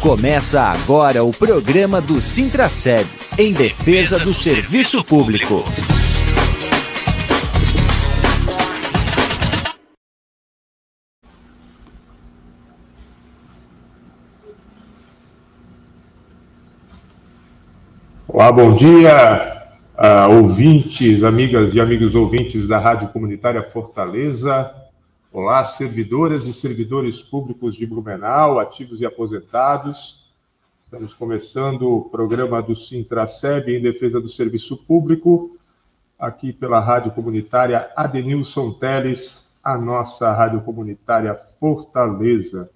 Começa 0.00 0.62
agora 0.62 1.24
o 1.24 1.32
programa 1.32 2.00
do 2.00 2.22
Sintraceb, 2.22 3.04
em 3.36 3.52
defesa 3.52 4.20
do 4.20 4.32
serviço 4.32 5.02
público. 5.02 5.64
Olá, 18.28 18.52
bom 18.52 18.76
dia, 18.76 19.72
uh, 19.98 20.32
ouvintes, 20.32 21.24
amigas 21.24 21.74
e 21.74 21.80
amigos 21.80 22.14
ouvintes 22.14 22.68
da 22.68 22.78
Rádio 22.78 23.08
Comunitária 23.08 23.64
Fortaleza. 23.64 24.72
Olá, 25.30 25.62
servidoras 25.62 26.46
e 26.46 26.54
servidores 26.54 27.20
públicos 27.20 27.74
de 27.74 27.86
Blumenau, 27.86 28.58
ativos 28.58 29.02
e 29.02 29.04
aposentados. 29.04 30.26
Estamos 30.80 31.12
começando 31.12 31.82
o 31.82 32.08
programa 32.08 32.62
do 32.62 32.74
Sintraceb 32.74 33.68
em 33.68 33.82
defesa 33.82 34.18
do 34.22 34.28
serviço 34.30 34.78
público, 34.86 35.54
aqui 36.18 36.50
pela 36.50 36.80
Rádio 36.80 37.12
Comunitária 37.12 37.90
Adenilson 37.94 38.72
Teles, 38.72 39.60
a 39.62 39.76
nossa 39.76 40.32
Rádio 40.32 40.62
Comunitária 40.62 41.38
Fortaleza. 41.60 42.70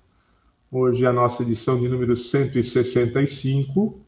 Hoje 0.71 1.07
é 1.07 1.09
a 1.09 1.13
nossa 1.13 1.43
edição 1.43 1.81
de 1.81 1.89
número 1.89 2.15
165 2.15 3.99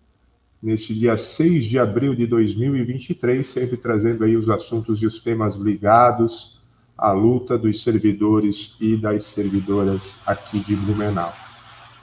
neste 0.63 0.95
dia 0.95 1.17
6 1.17 1.65
de 1.65 1.79
abril 1.79 2.15
de 2.15 2.27
2023, 2.27 3.49
sempre 3.49 3.79
trazendo 3.79 4.23
aí 4.23 4.37
os 4.37 4.51
assuntos 4.51 5.01
e 5.01 5.07
os 5.07 5.19
temas 5.25 5.57
ligados 5.57 6.63
à 6.97 7.13
luta 7.13 7.59
dos 7.59 7.83
servidores 7.83 8.77
e 8.81 8.97
das 8.97 9.25
servidoras 9.25 10.21
aqui 10.27 10.61
de 10.61 10.77
Blumenau. 10.77 11.33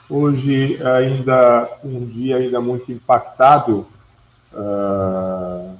Hoje 0.08 0.78
ainda 0.84 1.78
um 1.82 2.04
dia 2.04 2.36
ainda 2.36 2.60
muito 2.60 2.92
impactado 2.92 3.86
uh, 4.52 5.74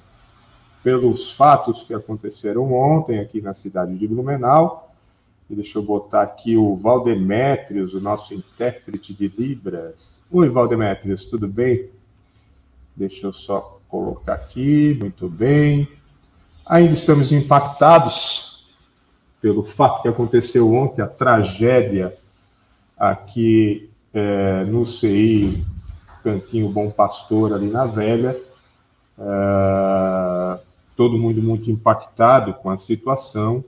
pelos 0.83 1.33
fatos 1.33 1.83
que 1.83 1.95
aconteceram 1.95 2.73
ontem 2.73 3.21
aqui 3.21 3.41
na 3.41 3.55
cidade 3.55 3.97
de 3.97 4.09
Blumenau. 4.09 4.91
E 5.51 5.55
deixa 5.55 5.79
eu 5.79 5.83
botar 5.83 6.23
aqui 6.23 6.57
o 6.57 6.75
Valdemétrios, 6.77 7.93
o 7.93 8.01
nosso 8.01 8.33
intérprete 8.33 9.13
de 9.13 9.29
Libras. 9.29 10.23
Oi, 10.31 10.49
Valdemétrios, 10.49 11.27
tudo 11.27 11.47
bem? 11.47 11.91
Deixa 12.97 13.27
eu 13.27 13.33
só 13.35 13.79
colocar 13.89 14.35
aqui, 14.35 14.97
muito 14.99 15.29
bem. 15.29 15.87
Ainda 16.65 16.95
estamos 16.95 17.33
impactados 17.33 18.52
pelo 19.43 19.65
fato 19.65 20.03
que 20.03 20.09
aconteceu 20.09 20.73
ontem, 20.73 21.03
a 21.03 21.07
tragédia 21.09 22.17
aqui 22.97 23.91
é, 24.15 24.65
no 24.65 24.87
CI 24.87 25.67
Cantinho 26.23 26.69
Bom 26.69 26.89
Pastor, 26.89 27.53
ali 27.53 27.67
na 27.67 27.85
Velha. 27.85 28.41
É, 29.19 30.59
todo 30.97 31.19
mundo 31.19 31.43
muito 31.43 31.69
impactado 31.69 32.55
com 32.55 32.71
a 32.71 32.79
situação. 32.79 33.65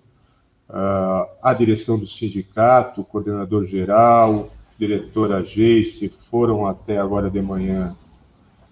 É, 0.70 1.28
a 1.42 1.52
direção 1.52 1.98
do 1.98 2.06
sindicato, 2.06 3.00
o 3.00 3.04
coordenador 3.04 3.66
geral, 3.66 4.50
diretora 4.78 5.44
Geice 5.44 6.08
foram 6.08 6.66
até 6.66 6.98
agora 6.98 7.28
de 7.28 7.40
manhã 7.42 7.96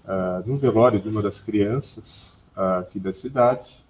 uh, 0.04 0.48
no 0.48 0.56
velório 0.56 1.00
de 1.00 1.08
uma 1.08 1.22
das 1.22 1.38
crianças 1.38 2.32
uh, 2.56 2.80
aqui 2.80 2.98
da 2.98 3.12
cidade 3.12 3.81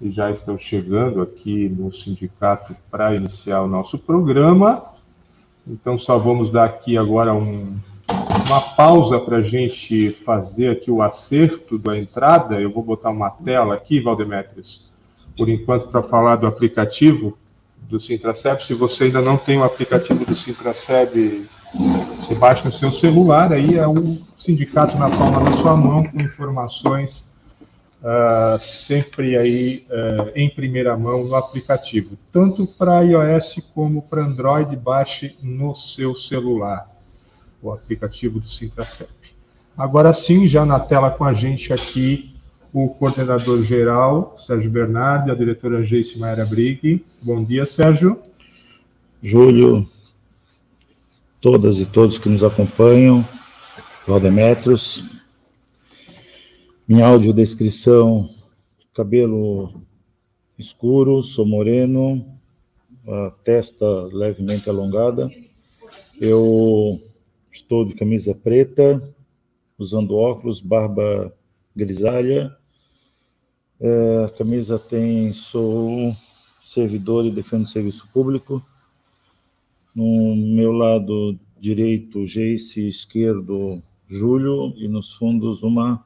e 0.00 0.10
já 0.10 0.30
estão 0.30 0.58
chegando 0.58 1.22
aqui 1.22 1.68
no 1.68 1.92
sindicato 1.92 2.74
para 2.90 3.14
iniciar 3.14 3.62
o 3.62 3.68
nosso 3.68 3.98
programa. 3.98 4.82
Então, 5.66 5.96
só 5.96 6.18
vamos 6.18 6.50
dar 6.50 6.64
aqui 6.64 6.98
agora 6.98 7.32
um, 7.32 7.76
uma 8.46 8.60
pausa 8.60 9.18
para 9.18 9.38
a 9.38 9.42
gente 9.42 10.10
fazer 10.10 10.70
aqui 10.70 10.90
o 10.90 11.00
acerto 11.00 11.78
da 11.78 11.98
entrada. 11.98 12.60
Eu 12.60 12.70
vou 12.70 12.82
botar 12.82 13.10
uma 13.10 13.30
tela 13.30 13.74
aqui, 13.74 14.00
Valdemetrios, 14.00 14.84
por 15.36 15.48
enquanto, 15.48 15.88
para 15.88 16.02
falar 16.02 16.36
do 16.36 16.46
aplicativo 16.46 17.38
do 17.88 17.98
Sintraceb. 17.98 18.62
Se 18.62 18.74
você 18.74 19.04
ainda 19.04 19.22
não 19.22 19.36
tem 19.36 19.58
o 19.58 19.64
aplicativo 19.64 20.24
do 20.24 20.34
Sintraceb, 20.34 21.46
você 21.72 22.34
baixa 22.34 22.64
no 22.64 22.72
seu 22.72 22.90
celular, 22.90 23.52
aí 23.52 23.78
é 23.78 23.88
um 23.88 24.18
sindicato 24.38 24.96
na 24.98 25.08
palma 25.08 25.42
da 25.44 25.52
sua 25.56 25.76
mão, 25.76 26.04
com 26.04 26.20
informações 26.20 27.32
uh, 28.04 28.60
sempre 28.60 29.36
aí 29.36 29.86
uh, 29.88 30.30
em 30.36 30.48
primeira 30.48 30.96
mão 30.96 31.24
no 31.24 31.34
aplicativo, 31.34 32.18
tanto 32.30 32.66
para 32.66 33.00
iOS 33.00 33.56
como 33.74 34.02
para 34.02 34.22
Android, 34.22 34.76
baixe 34.76 35.36
no 35.42 35.74
seu 35.74 36.14
celular 36.14 36.90
o 37.62 37.72
aplicativo 37.72 38.38
do 38.38 38.48
Sintracep. 38.48 39.10
Agora 39.76 40.12
sim, 40.12 40.46
já 40.46 40.66
na 40.66 40.78
tela 40.78 41.10
com 41.10 41.24
a 41.24 41.32
gente 41.32 41.72
aqui, 41.72 42.34
o 42.72 42.88
coordenador 42.88 43.62
geral, 43.62 44.36
Sérgio 44.38 44.70
Bernardi, 44.70 45.30
a 45.30 45.34
diretora 45.34 45.82
Geice 45.82 46.18
Maera 46.18 46.44
Brigg. 46.44 47.04
Bom 47.22 47.42
dia, 47.42 47.64
Sérgio. 47.64 48.20
Júlio, 49.22 49.88
todas 51.40 51.78
e 51.78 51.86
todos 51.86 52.18
que 52.18 52.28
nos 52.28 52.44
acompanham, 52.44 53.26
Valdemetros. 54.06 55.13
Minha 56.86 57.06
audiodescrição, 57.06 58.28
cabelo 58.92 59.80
escuro, 60.58 61.22
sou 61.22 61.46
moreno, 61.46 62.38
testa 63.42 63.86
levemente 64.12 64.68
alongada. 64.68 65.30
Eu 66.20 67.00
estou 67.50 67.86
de 67.86 67.94
camisa 67.94 68.34
preta, 68.34 69.02
usando 69.78 70.14
óculos, 70.14 70.60
barba 70.60 71.34
grisalha. 71.74 72.54
É, 73.80 74.24
a 74.26 74.28
camisa 74.36 74.78
tem, 74.78 75.32
sou 75.32 76.14
servidor 76.62 77.24
e 77.24 77.30
defendo 77.30 77.66
serviço 77.66 78.06
público. 78.12 78.62
No 79.94 80.36
meu 80.36 80.70
lado 80.70 81.40
direito, 81.58 82.26
Jace, 82.26 82.86
esquerdo, 82.86 83.82
Júlio, 84.06 84.74
e 84.76 84.86
nos 84.86 85.14
fundos 85.16 85.62
uma 85.62 86.04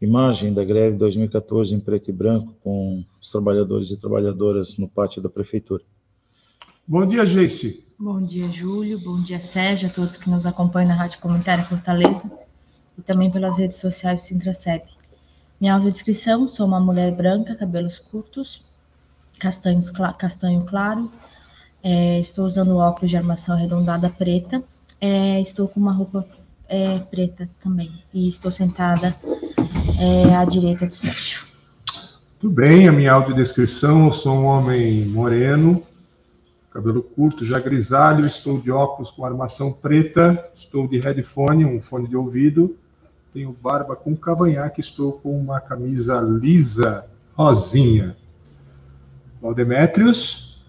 imagem 0.00 0.52
da 0.52 0.64
greve 0.64 0.96
2014 0.96 1.74
em 1.74 1.80
preto 1.80 2.08
e 2.10 2.12
branco 2.12 2.54
com 2.62 3.04
os 3.20 3.30
trabalhadores 3.30 3.90
e 3.90 3.96
trabalhadoras 3.96 4.76
no 4.76 4.88
pátio 4.88 5.20
da 5.20 5.28
prefeitura. 5.28 5.82
Bom 6.86 7.04
dia, 7.04 7.26
Geice. 7.26 7.84
Bom 7.98 8.22
dia, 8.22 8.48
Júlio. 8.50 8.98
Bom 8.98 9.20
dia, 9.20 9.40
Sérgio, 9.40 9.88
a 9.88 9.92
todos 9.92 10.16
que 10.16 10.30
nos 10.30 10.46
acompanham 10.46 10.88
na 10.88 10.94
Rádio 10.94 11.20
Comunitária 11.20 11.64
Fortaleza 11.64 12.30
e 12.96 13.02
também 13.02 13.30
pelas 13.30 13.58
redes 13.58 13.76
sociais 13.76 14.20
do 14.20 14.24
Sintraceb. 14.24 14.84
Minha 15.60 15.74
audiodescrição, 15.74 16.46
sou 16.46 16.66
uma 16.66 16.78
mulher 16.78 17.12
branca, 17.14 17.56
cabelos 17.56 17.98
curtos, 17.98 18.64
castanhos, 19.38 19.90
castanho 20.16 20.64
claro, 20.64 21.10
é, 21.82 22.20
estou 22.20 22.44
usando 22.46 22.76
óculos 22.76 23.10
de 23.10 23.16
armação 23.16 23.56
arredondada 23.56 24.08
preta, 24.08 24.62
é, 25.00 25.40
estou 25.40 25.68
com 25.68 25.80
uma 25.80 25.92
roupa 25.92 26.26
é, 26.68 27.00
preta 27.00 27.48
também. 27.60 27.90
E 28.14 28.28
estou 28.28 28.52
sentada 28.52 29.14
é, 29.98 30.36
à 30.36 30.44
direita 30.44 30.86
do 30.86 30.94
Sérgio. 30.94 31.46
Tudo 32.38 32.54
bem, 32.54 32.88
a 32.88 32.92
minha 32.92 33.12
audiodescrição, 33.12 34.06
eu 34.06 34.12
sou 34.12 34.32
um 34.32 34.44
homem 34.44 35.04
moreno, 35.06 35.84
cabelo 36.70 37.02
curto, 37.02 37.44
já 37.44 37.58
grisalho, 37.58 38.24
estou 38.24 38.60
de 38.60 38.70
óculos 38.70 39.10
com 39.10 39.24
armação 39.24 39.72
preta, 39.72 40.48
estou 40.54 40.86
de 40.86 41.00
headphone, 41.00 41.64
um 41.64 41.82
fone 41.82 42.06
de 42.06 42.16
ouvido, 42.16 42.76
tenho 43.32 43.52
barba 43.52 43.96
com 43.96 44.14
cavanhaque, 44.16 44.80
estou 44.80 45.12
com 45.12 45.36
uma 45.36 45.60
camisa 45.60 46.20
lisa, 46.20 47.06
rosinha. 47.34 48.16
Valdemétrios. 49.40 50.64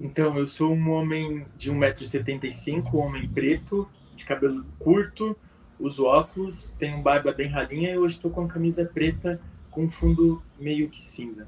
Então, 0.00 0.36
eu 0.36 0.46
sou 0.46 0.72
um 0.72 0.90
homem 0.90 1.46
de 1.56 1.72
1,75m, 1.72 2.92
um 2.92 2.98
homem 2.98 3.28
preto, 3.28 3.88
de 4.16 4.24
cabelo 4.24 4.64
curto, 4.78 5.36
uso 5.82 6.04
óculos, 6.04 6.70
tenho 6.78 7.02
barba 7.02 7.32
bem 7.32 7.48
ralinha 7.48 7.90
e 7.90 7.98
hoje 7.98 8.14
estou 8.14 8.30
com 8.30 8.42
a 8.42 8.48
camisa 8.48 8.84
preta 8.84 9.40
com 9.70 9.88
fundo 9.88 10.40
meio 10.58 10.88
que 10.88 11.04
cinza. 11.04 11.46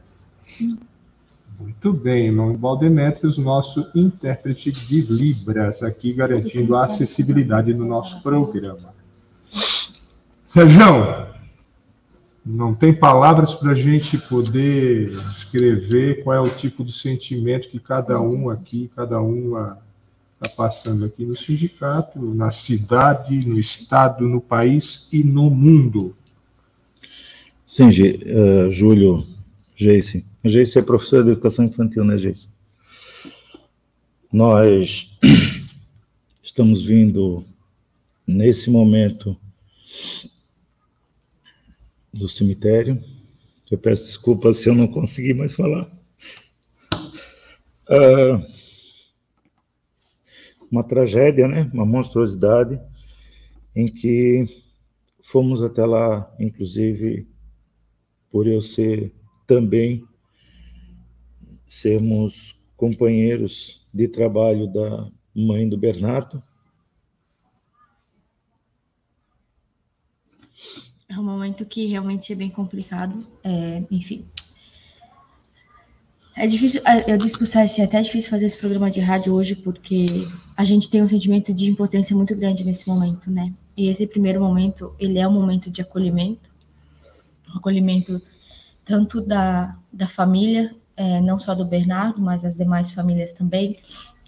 Muito 1.59 1.93
bem, 1.93 2.27
irmão 2.27 2.57
Valdemetrios, 2.57 3.39
nosso 3.39 3.87
intérprete 3.95 4.73
de 4.73 5.03
Libras, 5.03 5.83
aqui 5.83 6.13
garantindo 6.13 6.75
a 6.75 6.85
acessibilidade 6.85 7.73
no 7.73 7.87
nosso 7.87 8.23
programa. 8.23 8.93
Sérgio, 10.45 11.33
não 12.45 12.75
tem 12.75 12.93
palavras 12.93 13.55
para 13.55 13.71
a 13.71 13.75
gente 13.75 14.19
poder 14.19 15.11
descrever 15.31 16.25
qual 16.25 16.37
é 16.37 16.41
o 16.41 16.51
tipo 16.51 16.85
de 16.85 16.93
sentimento 16.93 17.69
que 17.69 17.79
cada 17.79 18.21
um 18.21 18.51
aqui, 18.51 18.91
cada 18.95 19.21
uma 19.21 19.84
está 20.45 20.57
passando 20.57 21.05
aqui 21.07 21.25
no 21.25 21.37
sindicato, 21.37 22.21
na 22.35 22.51
cidade, 22.51 23.47
no 23.47 23.59
estado, 23.59 24.29
no 24.29 24.41
país 24.41 25.09
e 25.13 25.25
no 25.25 25.51
mundo. 25.51 26.15
Sim, 27.67 27.89
uh, 27.89 28.71
Júlio, 28.71 29.27
Geice. 29.75 30.25
Geice 30.45 30.79
é 30.79 30.83
professor 30.83 31.25
de 31.25 31.31
educação 31.31 31.65
infantil, 31.65 32.05
né, 32.05 32.19
Geice? 32.19 32.49
Nós 34.31 35.19
estamos 36.43 36.83
vindo 36.83 37.45
nesse 38.27 38.71
momento 38.71 39.37
do 42.13 42.29
cemitério. 42.29 43.03
Eu 43.71 43.79
peço 43.79 44.05
desculpas 44.05 44.59
se 44.59 44.69
eu 44.69 44.75
não 44.75 44.87
conseguir 44.87 45.35
mais 45.35 45.55
falar. 45.55 45.91
Uh, 47.89 48.64
uma 50.75 50.83
tragédia, 50.83 51.47
né? 51.47 51.71
Uma 51.73 51.87
monstruosidade 51.87 52.81
em 53.77 53.87
que 53.87 54.65
fomos 55.23 55.63
até 55.63 55.87
lá, 55.87 56.29
inclusive 56.39 57.29
por 58.29 58.49
eu 58.49 58.61
ser 58.61 59.15
também 59.47 60.05
sermos 61.65 62.59
companheiros 62.77 63.87
de 63.93 64.09
trabalho 64.09 64.67
da 64.67 65.09
mãe 65.33 65.69
do 65.69 65.79
Bernardo. 65.79 66.43
É 71.09 71.17
um 71.17 71.23
momento 71.23 71.65
que 71.65 71.87
realmente 71.87 72.33
é 72.33 72.37
bem 72.37 72.51
complicado. 72.51 73.25
É, 73.45 73.85
enfim. 73.93 74.27
É 76.37 76.49
difícil, 76.49 76.83
é, 76.85 77.13
eu 77.13 77.17
disse 77.17 77.39
para 77.39 77.45
o 77.45 77.81
é 77.81 77.85
até 77.85 78.03
difícil 78.03 78.29
fazer 78.29 78.47
esse 78.47 78.59
programa 78.59 78.91
de 78.91 78.99
rádio 78.99 79.33
hoje, 79.33 79.55
porque 79.55 80.05
a 80.57 80.65
gente 80.65 80.91
tem 80.91 81.01
um 81.01 81.07
sentimento 81.07 81.55
de 81.55 81.71
impotência 81.71 82.17
muito 82.17 82.35
grande 82.35 82.65
nesse 82.65 82.89
momento, 82.89 83.31
né? 83.31 83.53
E 83.77 83.89
esse 83.89 84.05
primeiro 84.07 84.41
momento, 84.41 84.93
ele 84.99 85.19
é 85.19 85.29
um 85.29 85.33
momento 85.33 85.71
de 85.71 85.81
acolhimento, 85.81 86.51
um 87.55 87.59
acolhimento 87.59 88.21
tanto 88.85 89.21
da, 89.21 89.77
da 89.93 90.09
família, 90.09 90.75
é, 90.97 91.21
não 91.21 91.39
só 91.39 91.55
do 91.55 91.65
Bernardo, 91.65 92.21
mas 92.21 92.45
as 92.45 92.57
demais 92.57 92.91
famílias 92.91 93.33
também, 93.33 93.77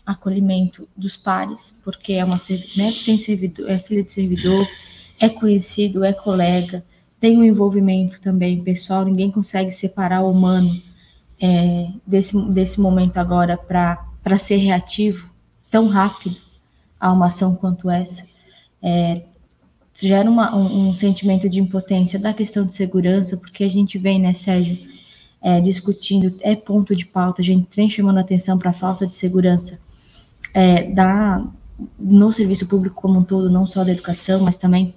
acolhimento 0.04 0.88
dos 0.96 1.16
pares, 1.16 1.80
porque 1.82 2.12
é 2.12 2.24
uma 2.24 2.36
né, 2.76 2.92
tem 3.04 3.18
servidor, 3.18 3.68
é 3.68 3.80
filha 3.80 4.04
de 4.04 4.12
servidor, 4.12 4.66
é 5.18 5.28
conhecido, 5.28 6.04
é 6.04 6.12
colega, 6.12 6.84
tem 7.18 7.36
um 7.36 7.44
envolvimento 7.44 8.20
também 8.20 8.62
pessoal, 8.62 9.04
ninguém 9.04 9.30
consegue 9.30 9.72
separar 9.72 10.22
o 10.22 10.30
humano 10.30 10.80
é, 11.40 11.88
desse, 12.06 12.40
desse 12.50 12.80
momento 12.80 13.18
agora 13.18 13.56
para 13.56 14.38
ser 14.38 14.56
reativo 14.56 15.28
tão 15.70 15.88
rápido 15.88 16.36
a 16.98 17.12
uma 17.12 17.26
ação 17.26 17.54
quanto 17.54 17.90
essa. 17.90 18.24
É, 18.82 19.22
gera 19.94 20.28
uma, 20.30 20.54
um, 20.54 20.88
um, 20.88 20.94
sentimento 20.94 21.48
de 21.48 21.60
impotência 21.60 22.18
da 22.18 22.32
questão 22.32 22.66
de 22.66 22.74
segurança, 22.74 23.36
porque 23.36 23.64
a 23.64 23.68
gente 23.68 23.98
vem, 23.98 24.20
né, 24.20 24.34
Sérgio, 24.34 24.78
é, 25.40 25.60
discutindo, 25.60 26.34
é 26.40 26.54
ponto 26.54 26.94
de 26.94 27.06
pauta, 27.06 27.40
a 27.40 27.44
gente 27.44 27.68
vem 27.74 27.88
chamando 27.88 28.18
atenção 28.18 28.58
para 28.58 28.70
a 28.70 28.74
falta 28.74 29.06
de 29.06 29.14
segurança 29.14 29.78
é, 30.52 30.90
da, 30.90 31.44
no 31.98 32.32
serviço 32.32 32.66
público 32.66 32.96
como 32.96 33.18
um 33.18 33.24
todo, 33.24 33.50
não 33.50 33.66
só 33.66 33.84
da 33.84 33.92
educação, 33.92 34.40
mas 34.40 34.56
também 34.56 34.94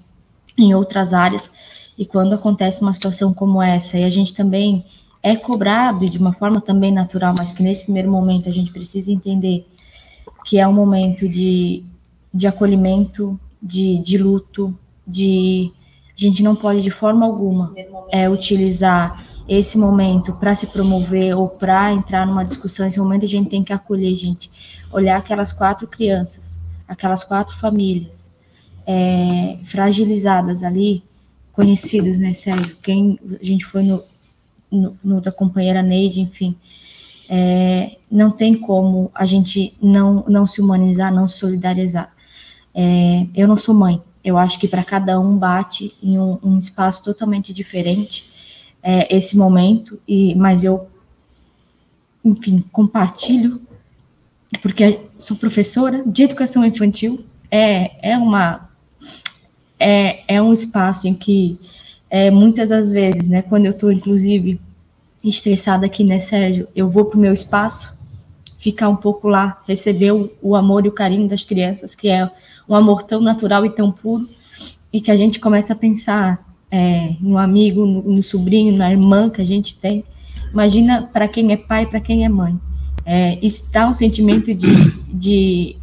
em 0.58 0.74
outras 0.74 1.14
áreas. 1.14 1.50
E 1.98 2.06
quando 2.06 2.34
acontece 2.34 2.82
uma 2.82 2.94
situação 2.94 3.34
como 3.34 3.62
essa, 3.62 3.98
e 3.98 4.04
a 4.04 4.10
gente 4.10 4.34
também 4.34 4.86
é 5.22 5.36
cobrado, 5.36 6.06
e 6.06 6.10
de 6.10 6.18
uma 6.18 6.34
forma 6.34 6.62
também 6.62 6.92
natural, 6.92 7.34
mas 7.38 7.52
que 7.52 7.62
nesse 7.62 7.84
primeiro 7.84 8.10
momento 8.10 8.48
a 8.48 8.52
gente 8.52 8.72
precisa 8.72 9.12
entender 9.12 9.68
que 10.46 10.58
é 10.58 10.68
um 10.68 10.74
momento 10.74 11.28
de, 11.28 11.84
de 12.34 12.48
acolhimento, 12.48 13.40
de, 13.62 13.98
de 14.00 14.18
luto, 14.18 14.78
de. 15.06 15.72
A 16.18 16.22
gente 16.22 16.44
não 16.44 16.56
pode 16.56 16.82
de 16.82 16.92
forma 16.92 17.26
alguma 17.26 17.74
é, 18.12 18.30
utilizar 18.30 19.26
esse 19.48 19.78
momento 19.78 20.34
para 20.34 20.54
se 20.54 20.68
promover 20.68 21.36
ou 21.36 21.48
para 21.48 21.94
entrar 21.94 22.28
numa 22.28 22.44
discussão. 22.44 22.86
Esse 22.86 23.00
momento 23.00 23.26
a 23.26 23.28
gente 23.28 23.50
tem 23.50 23.64
que 23.64 23.74
acolher, 23.74 24.14
gente. 24.16 24.50
Olhar 24.92 25.18
aquelas 25.18 25.54
quatro 25.54 25.88
crianças, 25.88 26.60
aquelas 26.88 27.24
quatro 27.24 27.58
famílias 27.58 28.30
é, 28.86 29.60
fragilizadas 29.66 30.64
ali, 30.64 31.04
conhecidos, 31.54 32.18
né, 32.20 32.34
Sérgio? 32.34 32.76
Quem 32.82 33.20
a 33.40 33.44
gente 33.44 33.66
foi 33.66 33.84
no, 33.84 34.04
no, 34.72 34.98
no 35.04 35.22
da 35.22 35.32
companheira 35.32 35.82
Neide, 35.82 36.22
enfim. 36.22 36.56
É, 37.30 37.98
não 38.10 38.32
tem 38.32 38.56
como 38.56 39.12
a 39.14 39.26
gente 39.26 39.74
não, 39.82 40.26
não 40.28 40.48
se 40.48 40.62
humanizar, 40.62 41.14
não 41.14 41.28
se 41.28 41.38
solidarizar. 41.38 42.12
É, 42.74 43.28
eu 43.36 43.48
não 43.48 43.58
sou 43.58 43.76
mãe, 43.76 44.02
eu 44.24 44.38
acho 44.38 44.60
que 44.60 44.68
para 44.68 44.84
cada 44.84 45.20
um 45.20 45.38
bate 45.38 45.96
em 46.02 46.18
um, 46.18 46.40
um 46.44 46.58
espaço 46.58 47.04
totalmente 47.04 47.54
diferente 47.54 48.30
é, 48.82 49.16
esse 49.16 49.38
momento, 49.38 50.00
e, 50.08 50.34
mas 50.36 50.64
eu, 50.64 50.88
enfim, 52.24 52.64
compartilho, 52.72 53.62
porque 54.62 55.02
sou 55.18 55.38
professora 55.38 56.04
de 56.06 56.24
educação 56.24 56.66
infantil, 56.66 57.26
é, 57.52 58.12
é 58.12 58.18
uma 58.18 58.70
é, 59.80 60.36
é 60.36 60.42
um 60.42 60.52
espaço 60.52 61.08
em 61.08 61.14
que 61.14 61.58
é, 62.10 62.32
muitas 62.32 62.70
das 62.70 62.92
vezes, 62.92 63.30
né, 63.30 63.42
quando 63.42 63.66
eu 63.66 63.72
estou, 63.72 63.92
inclusive, 63.92 64.60
estressada 65.24 65.86
aqui, 65.86 66.04
né, 66.04 66.20
Sérgio, 66.20 66.68
eu 66.76 66.90
vou 66.90 67.06
para 67.06 67.18
o 67.18 67.22
meu 67.22 67.34
espaço, 67.34 68.00
ficar 68.58 68.90
um 68.90 68.96
pouco 68.96 69.28
lá, 69.28 69.62
receber 69.68 70.12
o, 70.12 70.32
o, 70.42 70.56
amor 70.56 70.86
e 70.86 70.90
o 70.90 70.92
carinho 70.92 71.28
das 71.28 71.44
crianças, 71.44 71.96
que 71.96 72.10
é 72.10 72.30
um 72.68 72.76
amor 72.76 73.04
tão 73.04 73.22
natural 73.22 73.66
e 73.66 73.70
tão 73.70 73.92
puro, 73.92 74.28
e 74.92 75.00
que 75.00 75.12
a 75.12 75.16
gente 75.16 75.40
começa 75.40 75.74
a 75.74 75.76
pensar 75.76 76.46
é, 76.72 77.16
no 77.22 77.38
amigo, 77.38 77.86
no, 77.86 78.02
no, 78.02 78.24
sobrinho, 78.24 78.76
na 78.76 78.92
irmã 78.92 79.30
que 79.30 79.42
a 79.42 79.46
gente 79.46 79.78
tem. 79.78 80.04
Imagina 80.52 81.04
para 81.14 81.28
quem 81.28 81.52
é 81.54 81.58
pai, 81.58 81.86
para 81.86 82.02
quem 82.02 82.26
é 82.26 82.30
mãe. 82.30 82.60
É, 83.06 83.40
está 83.42 83.88
um 83.88 83.94
sentimento 83.94 84.54
de, 84.54 84.92
de 85.08 85.78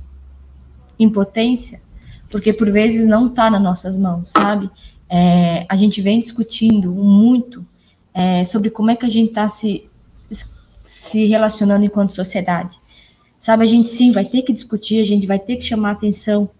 impotência, 0.99 1.81
porque 2.29 2.53
por 2.53 2.71
vezes 2.71 3.07
não 3.07 3.27
está 3.29 3.51
nas 3.51 3.63
nossas 3.63 3.97
mãos, 3.97 4.31
sabe? 4.31 4.71
É, 5.09 5.67
a 5.69 5.77
gente 5.77 6.01
vem 6.03 6.19
discutindo 6.19 6.91
muito 6.93 7.65
é, 8.13 8.45
sobre 8.45 8.71
como 8.71 8.91
é 8.91 8.97
que 8.97 9.07
a 9.07 9.11
gente 9.11 9.29
está 9.29 9.49
se, 9.49 9.89
se 10.79 11.27
relacionando 11.27 11.85
enquanto 11.85 12.13
sociedade. 12.13 12.79
Sabe, 13.39 13.63
a 13.63 13.67
gente 13.67 13.91
sim 13.91 14.11
vai 14.11 14.25
ter 14.25 14.43
que 14.43 14.53
discutir, 14.53 15.01
a 15.01 15.05
gente 15.05 15.27
vai 15.27 15.39
ter 15.39 15.57
que 15.57 15.63
chamar 15.63 15.93
atenção, 15.93 16.51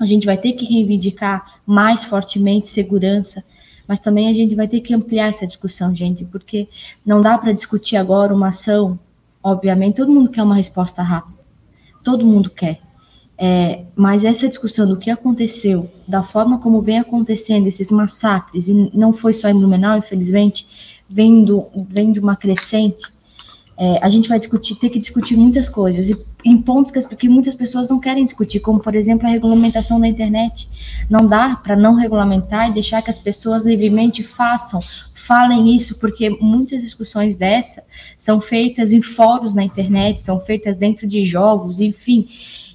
a 0.00 0.06
gente 0.06 0.26
vai 0.26 0.36
ter 0.36 0.52
que 0.52 0.64
reivindicar 0.64 1.60
mais 1.64 2.04
fortemente 2.04 2.68
segurança, 2.68 3.44
mas 3.86 4.00
também 4.00 4.28
a 4.28 4.32
gente 4.32 4.54
vai 4.54 4.66
ter 4.66 4.80
que 4.80 4.94
ampliar 4.94 5.28
essa 5.28 5.46
discussão, 5.46 5.94
gente, 5.94 6.24
porque 6.24 6.68
não 7.04 7.20
dá 7.20 7.38
para 7.38 7.52
discutir 7.52 7.96
agora 7.96 8.34
uma 8.34 8.48
ação, 8.48 8.98
obviamente, 9.42 9.96
todo 9.96 10.12
mundo 10.12 10.30
quer 10.30 10.42
uma 10.42 10.56
resposta 10.56 11.02
rápida, 11.02 11.38
todo 12.02 12.24
mundo 12.24 12.50
quer. 12.50 12.80
É, 13.36 13.84
mas 13.94 14.24
essa 14.24 14.48
discussão 14.48 14.88
do 14.88 14.96
que 14.96 15.10
aconteceu, 15.10 15.90
da 16.06 16.22
forma 16.22 16.58
como 16.58 16.80
vem 16.80 16.98
acontecendo 16.98 17.66
esses 17.66 17.90
massacres, 17.90 18.68
e 18.68 18.90
não 18.92 19.12
foi 19.12 19.32
só 19.32 19.48
em 19.48 19.54
Blumenau, 19.54 19.98
infelizmente, 19.98 20.66
vem, 21.08 21.44
do, 21.44 21.66
vem 21.88 22.12
de 22.12 22.20
uma 22.20 22.36
crescente, 22.36 23.04
é, 23.76 23.98
a 24.00 24.08
gente 24.08 24.28
vai 24.28 24.38
discutir, 24.38 24.76
ter 24.76 24.88
que 24.88 25.00
discutir 25.00 25.36
muitas 25.36 25.68
coisas, 25.68 26.08
e 26.08 26.16
em 26.44 26.60
pontos 26.60 26.92
que, 26.92 27.00
que 27.16 27.28
muitas 27.28 27.54
pessoas 27.54 27.88
não 27.88 27.98
querem 27.98 28.24
discutir, 28.24 28.60
como, 28.60 28.78
por 28.78 28.94
exemplo, 28.94 29.26
a 29.26 29.30
regulamentação 29.30 29.98
da 29.98 30.06
internet. 30.06 30.68
Não 31.08 31.26
dá 31.26 31.56
para 31.56 31.74
não 31.74 31.94
regulamentar 31.94 32.68
e 32.68 32.74
deixar 32.74 33.02
que 33.02 33.10
as 33.10 33.18
pessoas 33.18 33.64
livremente 33.64 34.22
façam, 34.22 34.80
falem 35.12 35.74
isso, 35.74 35.98
porque 35.98 36.30
muitas 36.40 36.82
discussões 36.82 37.36
dessa 37.36 37.82
são 38.18 38.40
feitas 38.40 38.92
em 38.92 39.00
fóruns 39.00 39.54
na 39.54 39.64
internet, 39.64 40.20
são 40.20 40.38
feitas 40.38 40.76
dentro 40.76 41.06
de 41.06 41.24
jogos, 41.24 41.80
enfim. 41.80 42.28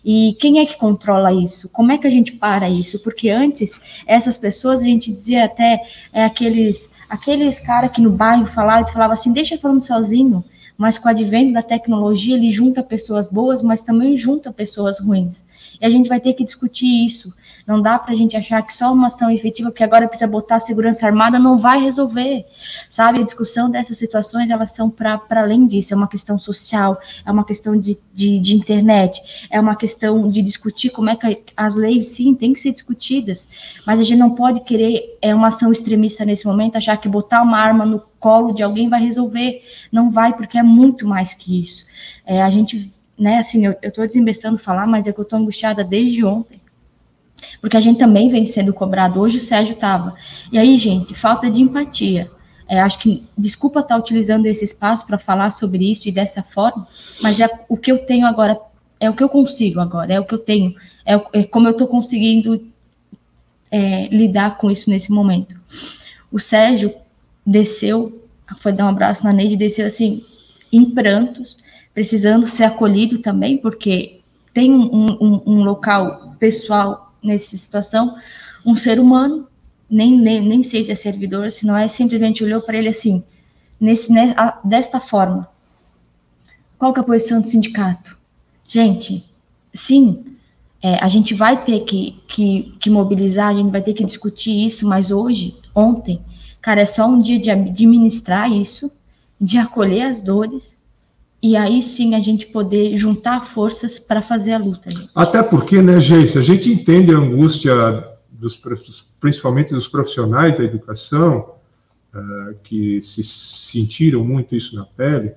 E 0.03 0.35
quem 0.39 0.59
é 0.59 0.65
que 0.65 0.77
controla 0.77 1.33
isso? 1.33 1.69
Como 1.69 1.91
é 1.91 1.97
que 1.97 2.07
a 2.07 2.09
gente 2.09 2.31
para 2.33 2.69
isso? 2.69 2.99
Porque 2.99 3.29
antes, 3.29 3.71
essas 4.05 4.37
pessoas, 4.37 4.81
a 4.81 4.85
gente 4.85 5.11
dizia 5.11 5.45
até 5.45 5.81
é, 6.13 6.23
aqueles, 6.23 6.91
aqueles 7.09 7.59
caras 7.59 7.91
que 7.91 8.01
no 8.01 8.11
bairro 8.11 8.45
falavam, 8.45 8.87
falava 8.87 9.13
assim, 9.13 9.33
deixa 9.33 9.57
falando 9.57 9.81
sozinho, 9.81 10.43
mas 10.79 10.97
com 10.97 11.09
o 11.09 11.11
advento 11.11 11.51
da 11.51 11.61
tecnologia, 11.61 12.37
ele 12.37 12.49
junta 12.49 12.81
pessoas 12.81 13.27
boas, 13.27 13.61
mas 13.61 13.83
também 13.83 14.15
junta 14.15 14.49
pessoas 14.53 14.97
ruins. 14.97 15.43
E 15.81 15.85
a 15.85 15.89
gente 15.89 16.07
vai 16.07 16.21
ter 16.21 16.33
que 16.33 16.45
discutir 16.45 17.05
isso. 17.05 17.33
Não 17.67 17.81
dá 17.81 17.99
para 17.99 18.13
a 18.13 18.15
gente 18.15 18.37
achar 18.37 18.61
que 18.61 18.73
só 18.73 18.93
uma 18.93 19.07
ação 19.07 19.29
efetiva, 19.29 19.69
porque 19.69 19.83
agora 19.83 20.07
precisa 20.07 20.25
botar 20.25 20.55
a 20.55 20.59
segurança 20.59 21.05
armada, 21.05 21.37
não 21.37 21.57
vai 21.57 21.81
resolver. 21.83 22.45
Sabe, 22.89 23.19
a 23.19 23.23
discussão 23.23 23.69
dessas 23.69 23.97
situações, 23.97 24.49
elas 24.49 24.71
são 24.71 24.89
para 24.89 25.21
além 25.31 25.67
disso. 25.67 25.93
É 25.93 25.97
uma 25.97 26.07
questão 26.07 26.39
social, 26.39 26.97
é 27.25 27.29
uma 27.29 27.43
questão 27.43 27.77
de, 27.77 27.97
de, 28.13 28.39
de, 28.39 28.55
internet, 28.55 29.21
é 29.51 29.59
uma 29.59 29.75
questão 29.75 30.29
de 30.29 30.41
discutir 30.41 30.91
como 30.91 31.09
é 31.09 31.15
que 31.17 31.43
as 31.57 31.75
leis, 31.75 32.07
sim, 32.07 32.33
têm 32.33 32.53
que 32.53 32.59
ser 32.59 32.71
discutidas. 32.71 33.49
Mas 33.85 33.99
a 33.99 34.03
gente 34.05 34.17
não 34.17 34.29
pode 34.29 34.61
querer 34.61 35.17
é 35.21 35.35
uma 35.35 35.49
ação 35.49 35.73
extremista 35.73 36.23
nesse 36.23 36.47
momento, 36.47 36.77
achar 36.77 36.95
que 36.95 37.09
botar 37.09 37.41
uma 37.41 37.57
arma 37.57 37.85
no 37.85 37.99
colo 38.19 38.53
de 38.53 38.63
alguém 38.63 38.89
vai 38.89 39.01
resolver. 39.01 39.61
Não 39.91 40.11
vai, 40.11 40.35
porque 40.35 40.57
é 40.57 40.63
muito 40.63 41.07
mais 41.07 41.33
que 41.33 41.59
isso. 41.59 41.85
É, 42.25 42.41
a 42.41 42.49
gente, 42.49 42.91
né, 43.17 43.37
assim, 43.37 43.65
eu, 43.65 43.75
estou 43.81 44.05
desembestando 44.05 44.57
falar, 44.57 44.87
mas 44.87 45.07
é 45.07 45.13
que 45.13 45.19
eu 45.19 45.23
estou 45.23 45.39
angustiada 45.39 45.83
desde 45.83 46.23
ontem. 46.25 46.61
Porque 47.61 47.77
a 47.77 47.81
gente 47.81 47.97
também 47.97 48.29
vem 48.29 48.45
sendo 48.45 48.73
cobrado. 48.73 49.19
Hoje 49.19 49.37
o 49.37 49.41
Sérgio 49.41 49.73
estava. 49.73 50.13
E 50.51 50.57
aí, 50.57 50.77
gente, 50.77 51.13
falta 51.15 51.49
de 51.49 51.61
empatia. 51.61 52.29
É, 52.67 52.79
acho 52.79 52.99
que, 52.99 53.25
desculpa 53.37 53.79
estar 53.79 53.95
tá 53.95 53.99
utilizando 53.99 54.45
esse 54.45 54.63
espaço 54.63 55.07
para 55.07 55.17
falar 55.17 55.51
sobre 55.51 55.91
isso 55.91 56.07
e 56.07 56.11
dessa 56.11 56.43
forma, 56.43 56.87
mas 57.19 57.39
é 57.39 57.49
o 57.67 57.75
que 57.75 57.91
eu 57.91 58.05
tenho 58.05 58.27
agora 58.27 58.59
é 58.99 59.09
o 59.09 59.13
que 59.13 59.23
eu 59.23 59.29
consigo 59.29 59.79
agora, 59.79 60.13
é 60.13 60.19
o 60.19 60.25
que 60.25 60.33
eu 60.33 60.39
tenho, 60.39 60.75
é, 61.05 61.13
é 61.33 61.43
como 61.43 61.67
eu 61.67 61.71
estou 61.71 61.87
conseguindo 61.87 62.67
é, 63.71 64.07
lidar 64.07 64.57
com 64.57 64.69
isso 64.69 64.89
nesse 64.89 65.11
momento. 65.11 65.59
O 66.31 66.39
Sérgio 66.39 66.93
desceu, 67.49 68.23
foi 68.59 68.71
dar 68.71 68.85
um 68.85 68.89
abraço 68.89 69.23
na 69.23 69.33
Neide, 69.33 69.57
desceu 69.57 69.85
assim, 69.85 70.23
em 70.71 70.85
prantos, 70.85 71.57
precisando 71.93 72.47
ser 72.47 72.65
acolhido 72.65 73.19
também, 73.19 73.57
porque 73.57 74.19
tem 74.53 74.71
um, 74.71 75.17
um, 75.19 75.41
um 75.45 75.63
local 75.63 76.35
pessoal 76.39 77.13
nessa 77.23 77.57
situação, 77.57 78.15
um 78.65 78.75
ser 78.75 78.99
humano, 78.99 79.47
nem, 79.89 80.17
nem, 80.17 80.41
nem 80.41 80.63
sei 80.63 80.83
se 80.83 80.91
é 80.91 80.95
servidor, 80.95 81.51
se 81.51 81.65
não 81.65 81.75
é, 81.75 81.87
simplesmente 81.87 82.43
olhou 82.43 82.61
para 82.61 82.77
ele 82.77 82.89
assim, 82.89 83.23
nesse, 83.79 84.11
né, 84.11 84.35
desta 84.63 84.99
forma. 84.99 85.47
Qual 86.77 86.93
que 86.93 86.99
é 86.99 87.01
a 87.01 87.05
posição 87.05 87.41
do 87.41 87.47
sindicato? 87.47 88.15
Gente, 88.67 89.25
sim, 89.73 90.37
é, 90.81 91.03
a 91.03 91.07
gente 91.07 91.33
vai 91.33 91.61
ter 91.63 91.81
que, 91.81 92.21
que, 92.27 92.73
que, 92.79 92.89
mobilizar, 92.89 93.49
a 93.49 93.53
gente 93.53 93.71
vai 93.71 93.81
ter 93.81 93.93
que 93.93 94.05
discutir 94.05 94.65
isso, 94.65 94.87
mas 94.87 95.09
hoje, 95.09 95.57
ontem, 95.73 96.21
cara, 96.61 96.81
é 96.81 96.85
só 96.85 97.07
um 97.07 97.19
dia 97.19 97.39
de 97.39 97.49
administrar 97.49 98.51
isso, 98.51 98.91
de 99.39 99.57
acolher 99.57 100.03
as 100.03 100.21
dores, 100.21 100.77
e 101.41 101.55
aí 101.55 101.81
sim 101.81 102.15
a 102.15 102.19
gente 102.19 102.47
poder 102.47 102.95
juntar 102.97 103.45
forças 103.45 103.97
para 103.97 104.21
fazer 104.21 104.53
a 104.53 104.57
luta. 104.57 104.91
Gente. 104.91 105.09
Até 105.15 105.41
porque, 105.41 105.81
né, 105.81 105.99
gente, 106.01 106.37
a 106.37 106.41
gente 106.41 106.69
entende 106.69 107.13
a 107.13 107.17
angústia 107.17 107.73
dos, 108.29 108.59
principalmente 109.19 109.73
dos 109.73 109.87
profissionais 109.87 110.57
da 110.57 110.63
educação, 110.63 111.55
uh, 112.13 112.55
que 112.63 113.01
se 113.01 113.23
sentiram 113.23 114.23
muito 114.23 114.55
isso 114.55 114.75
na 114.75 114.85
pele, 114.85 115.31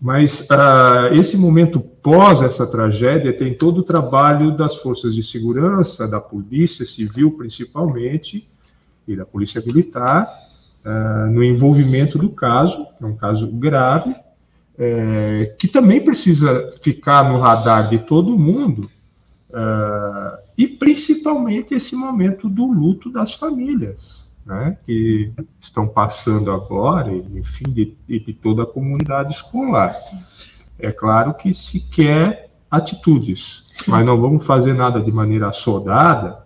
mas 0.00 0.40
uh, 0.50 1.14
esse 1.14 1.36
momento 1.36 1.78
pós 1.78 2.42
essa 2.42 2.66
tragédia 2.66 3.32
tem 3.32 3.54
todo 3.54 3.78
o 3.78 3.82
trabalho 3.82 4.56
das 4.56 4.76
forças 4.76 5.14
de 5.14 5.22
segurança, 5.22 6.06
da 6.06 6.20
polícia 6.20 6.84
civil 6.84 7.32
principalmente, 7.32 8.48
e 9.06 9.14
da 9.14 9.24
polícia 9.24 9.62
militar, 9.64 10.26
uh, 10.84 11.30
no 11.30 11.42
envolvimento 11.42 12.18
do 12.18 12.30
caso, 12.30 12.86
que 12.98 13.04
é 13.04 13.06
um 13.06 13.16
caso 13.16 13.46
grave, 13.46 14.14
é, 14.76 15.54
que 15.58 15.68
também 15.68 16.00
precisa 16.00 16.72
ficar 16.82 17.30
no 17.30 17.38
radar 17.38 17.88
de 17.88 17.98
todo 18.00 18.38
mundo, 18.38 18.90
uh, 19.50 20.36
e 20.58 20.66
principalmente 20.66 21.74
esse 21.74 21.94
momento 21.94 22.48
do 22.48 22.66
luto 22.66 23.10
das 23.10 23.34
famílias, 23.34 24.32
né, 24.44 24.76
que 24.84 25.32
estão 25.60 25.86
passando 25.86 26.50
agora, 26.50 27.12
enfim, 27.12 27.64
de, 27.68 27.94
de 28.06 28.32
toda 28.34 28.64
a 28.64 28.66
comunidade 28.66 29.32
escolar. 29.32 29.90
Sim. 29.92 30.18
É 30.78 30.90
claro 30.90 31.34
que 31.34 31.54
se 31.54 31.80
quer 31.80 32.50
atitudes, 32.70 33.62
Sim. 33.68 33.92
mas 33.92 34.04
não 34.04 34.20
vamos 34.20 34.44
fazer 34.44 34.74
nada 34.74 35.00
de 35.00 35.12
maneira 35.12 35.48
assodada, 35.48 36.43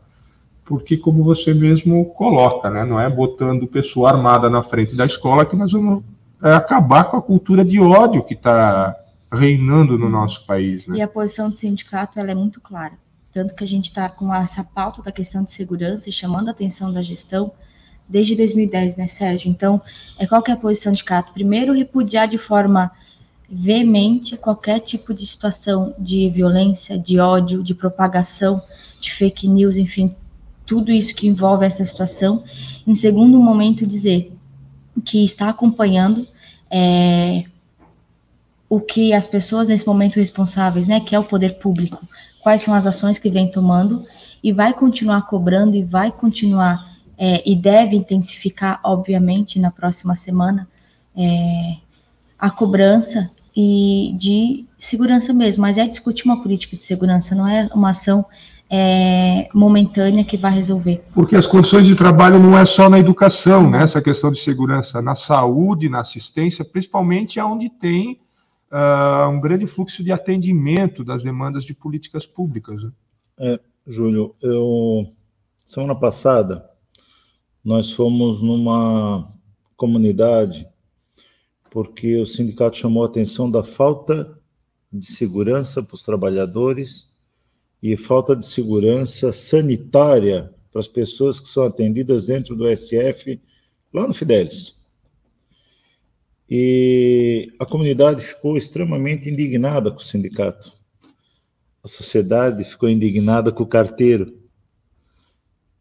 porque, 0.68 0.98
como 0.98 1.24
você 1.24 1.54
mesmo 1.54 2.04
coloca, 2.10 2.68
né, 2.68 2.84
não 2.84 3.00
é 3.00 3.08
botando 3.08 3.66
pessoa 3.66 4.10
armada 4.10 4.50
na 4.50 4.62
frente 4.62 4.94
da 4.94 5.06
escola 5.06 5.46
que 5.46 5.56
nós 5.56 5.72
vamos 5.72 6.04
é, 6.42 6.52
acabar 6.52 7.04
com 7.04 7.16
a 7.16 7.22
cultura 7.22 7.64
de 7.64 7.80
ódio 7.80 8.22
que 8.22 8.34
está 8.34 8.94
reinando 9.32 9.98
no 9.98 10.10
nosso 10.10 10.44
país. 10.44 10.86
Né? 10.86 10.98
E 10.98 11.02
a 11.02 11.08
posição 11.08 11.48
do 11.48 11.54
sindicato 11.54 12.20
ela 12.20 12.32
é 12.32 12.34
muito 12.34 12.60
clara. 12.60 12.92
Tanto 13.32 13.54
que 13.54 13.64
a 13.64 13.66
gente 13.66 13.86
está 13.86 14.10
com 14.10 14.34
essa 14.34 14.62
pauta 14.62 15.02
da 15.02 15.10
questão 15.10 15.42
de 15.42 15.50
segurança 15.50 16.10
e 16.10 16.12
chamando 16.12 16.48
a 16.48 16.50
atenção 16.50 16.92
da 16.92 17.02
gestão 17.02 17.50
desde 18.06 18.36
2010, 18.36 18.98
né, 18.98 19.08
Sérgio? 19.08 19.50
Então, 19.50 19.80
é 20.18 20.26
qual 20.26 20.44
é 20.46 20.52
a 20.52 20.56
posição 20.56 20.92
de 20.92 20.98
sindicato? 20.98 21.32
Primeiro, 21.32 21.72
repudiar 21.72 22.28
de 22.28 22.36
forma 22.36 22.90
veemente 23.48 24.36
qualquer 24.36 24.80
tipo 24.80 25.14
de 25.14 25.26
situação 25.26 25.94
de 25.98 26.28
violência, 26.28 26.98
de 26.98 27.18
ódio, 27.18 27.62
de 27.62 27.74
propagação, 27.74 28.60
de 29.00 29.10
fake 29.10 29.48
news, 29.48 29.78
enfim, 29.78 30.14
tudo 30.68 30.92
isso 30.92 31.14
que 31.14 31.26
envolve 31.26 31.64
essa 31.64 31.84
situação. 31.84 32.44
Em 32.86 32.94
segundo 32.94 33.40
momento, 33.40 33.86
dizer 33.86 34.30
que 35.02 35.24
está 35.24 35.48
acompanhando 35.48 36.28
é, 36.70 37.44
o 38.68 38.78
que 38.78 39.14
as 39.14 39.26
pessoas 39.26 39.68
nesse 39.68 39.86
momento 39.86 40.16
responsáveis, 40.16 40.86
né, 40.86 41.00
que 41.00 41.14
é 41.14 41.18
o 41.18 41.24
poder 41.24 41.58
público, 41.58 42.06
quais 42.42 42.62
são 42.62 42.74
as 42.74 42.86
ações 42.86 43.18
que 43.18 43.30
vem 43.30 43.50
tomando 43.50 44.04
e 44.44 44.52
vai 44.52 44.74
continuar 44.74 45.22
cobrando 45.22 45.74
e 45.74 45.82
vai 45.82 46.12
continuar 46.12 46.86
é, 47.16 47.42
e 47.50 47.56
deve 47.56 47.96
intensificar, 47.96 48.78
obviamente, 48.84 49.58
na 49.58 49.70
próxima 49.70 50.14
semana 50.14 50.68
é, 51.16 51.76
a 52.38 52.50
cobrança 52.50 53.30
e 53.56 54.14
de 54.16 54.66
segurança 54.78 55.32
mesmo, 55.32 55.62
mas 55.62 55.78
é 55.78 55.86
discutir 55.86 56.26
uma 56.26 56.42
política 56.42 56.76
de 56.76 56.84
segurança, 56.84 57.34
não 57.34 57.48
é 57.48 57.68
uma 57.74 57.90
ação 57.90 58.24
é, 58.70 59.48
momentânea 59.54 60.24
que 60.24 60.36
vai 60.36 60.52
resolver. 60.52 61.02
Porque 61.14 61.36
as 61.36 61.46
condições 61.46 61.86
de 61.86 61.94
trabalho 61.94 62.38
não 62.38 62.56
é 62.58 62.66
só 62.66 62.88
na 62.88 62.98
educação, 62.98 63.70
né? 63.70 63.82
Essa 63.82 64.02
questão 64.02 64.30
de 64.30 64.38
segurança, 64.38 65.00
na 65.00 65.14
saúde, 65.14 65.88
na 65.88 66.00
assistência, 66.00 66.64
principalmente 66.64 67.40
onde 67.40 67.70
tem 67.70 68.20
uh, 68.70 69.28
um 69.30 69.40
grande 69.40 69.66
fluxo 69.66 70.04
de 70.04 70.12
atendimento 70.12 71.02
das 71.02 71.22
demandas 71.22 71.64
de 71.64 71.74
políticas 71.74 72.26
públicas. 72.26 72.82
Né? 72.82 72.90
É, 73.38 73.60
Júlio, 73.86 74.34
eu 74.42 75.12
semana 75.64 75.94
passada 75.94 76.64
nós 77.64 77.92
fomos 77.92 78.42
numa 78.42 79.30
comunidade 79.76 80.66
porque 81.70 82.18
o 82.18 82.26
sindicato 82.26 82.76
chamou 82.76 83.02
a 83.02 83.06
atenção 83.06 83.50
da 83.50 83.62
falta 83.62 84.38
de 84.90 85.06
segurança 85.06 85.82
para 85.82 85.94
os 85.94 86.02
trabalhadores 86.02 87.07
e 87.82 87.96
falta 87.96 88.34
de 88.34 88.44
segurança 88.44 89.32
sanitária 89.32 90.52
para 90.70 90.80
as 90.80 90.88
pessoas 90.88 91.38
que 91.40 91.48
são 91.48 91.64
atendidas 91.64 92.26
dentro 92.26 92.54
do 92.54 92.66
SF, 92.68 93.40
lá 93.92 94.06
no 94.06 94.14
Fidelis. 94.14 94.76
E 96.50 97.52
a 97.58 97.66
comunidade 97.66 98.24
ficou 98.24 98.56
extremamente 98.56 99.28
indignada 99.28 99.90
com 99.90 99.98
o 99.98 100.04
sindicato. 100.04 100.72
A 101.84 101.88
sociedade 101.88 102.64
ficou 102.64 102.88
indignada 102.88 103.52
com 103.52 103.62
o 103.62 103.66
carteiro. 103.66 104.38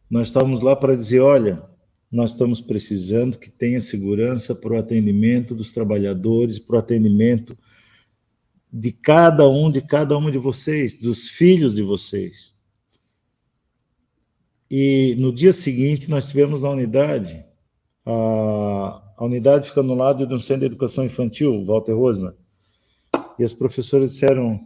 Nós 0.09 0.27
estávamos 0.27 0.61
lá 0.61 0.75
para 0.75 0.95
dizer: 0.95 1.21
olha, 1.21 1.63
nós 2.11 2.31
estamos 2.31 2.61
precisando 2.61 3.37
que 3.37 3.49
tenha 3.49 3.81
segurança 3.81 4.53
para 4.53 4.73
o 4.73 4.77
atendimento 4.77 5.55
dos 5.55 5.71
trabalhadores, 5.71 6.59
para 6.59 6.75
o 6.75 6.79
atendimento 6.79 7.57
de 8.71 8.91
cada 8.91 9.47
um, 9.47 9.71
de 9.71 9.81
cada 9.81 10.17
uma 10.17 10.31
de 10.31 10.37
vocês, 10.37 10.99
dos 10.99 11.27
filhos 11.27 11.73
de 11.73 11.81
vocês. 11.81 12.53
E 14.69 15.15
no 15.17 15.33
dia 15.33 15.53
seguinte, 15.53 16.09
nós 16.09 16.27
tivemos 16.27 16.61
na 16.61 16.69
unidade, 16.69 17.43
a, 18.05 19.01
a 19.17 19.25
unidade 19.25 19.69
fica 19.69 19.81
no 19.81 19.95
lado 19.95 20.27
de 20.27 20.33
um 20.33 20.39
centro 20.39 20.61
de 20.61 20.65
educação 20.65 21.05
infantil, 21.05 21.63
Walter 21.65 21.93
Rosman, 21.93 22.33
e 23.39 23.43
as 23.43 23.53
professoras 23.53 24.11
disseram: 24.11 24.59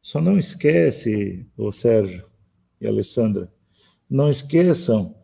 só 0.00 0.20
não 0.20 0.38
esquece, 0.38 1.46
o 1.56 1.70
Sérgio 1.70 2.26
e 2.80 2.86
a 2.86 2.90
Alessandra, 2.90 3.52
não 4.10 4.28
esqueçam 4.28 5.14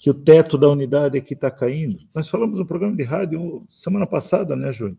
que 0.00 0.10
o 0.10 0.14
teto 0.14 0.56
da 0.56 0.68
unidade 0.68 1.18
aqui 1.18 1.34
está 1.34 1.50
caindo. 1.50 1.98
Nós 2.14 2.28
falamos 2.28 2.58
no 2.58 2.66
programa 2.66 2.96
de 2.96 3.04
rádio 3.04 3.66
semana 3.70 4.06
passada, 4.06 4.56
né, 4.56 4.72
Júnior? 4.72 4.96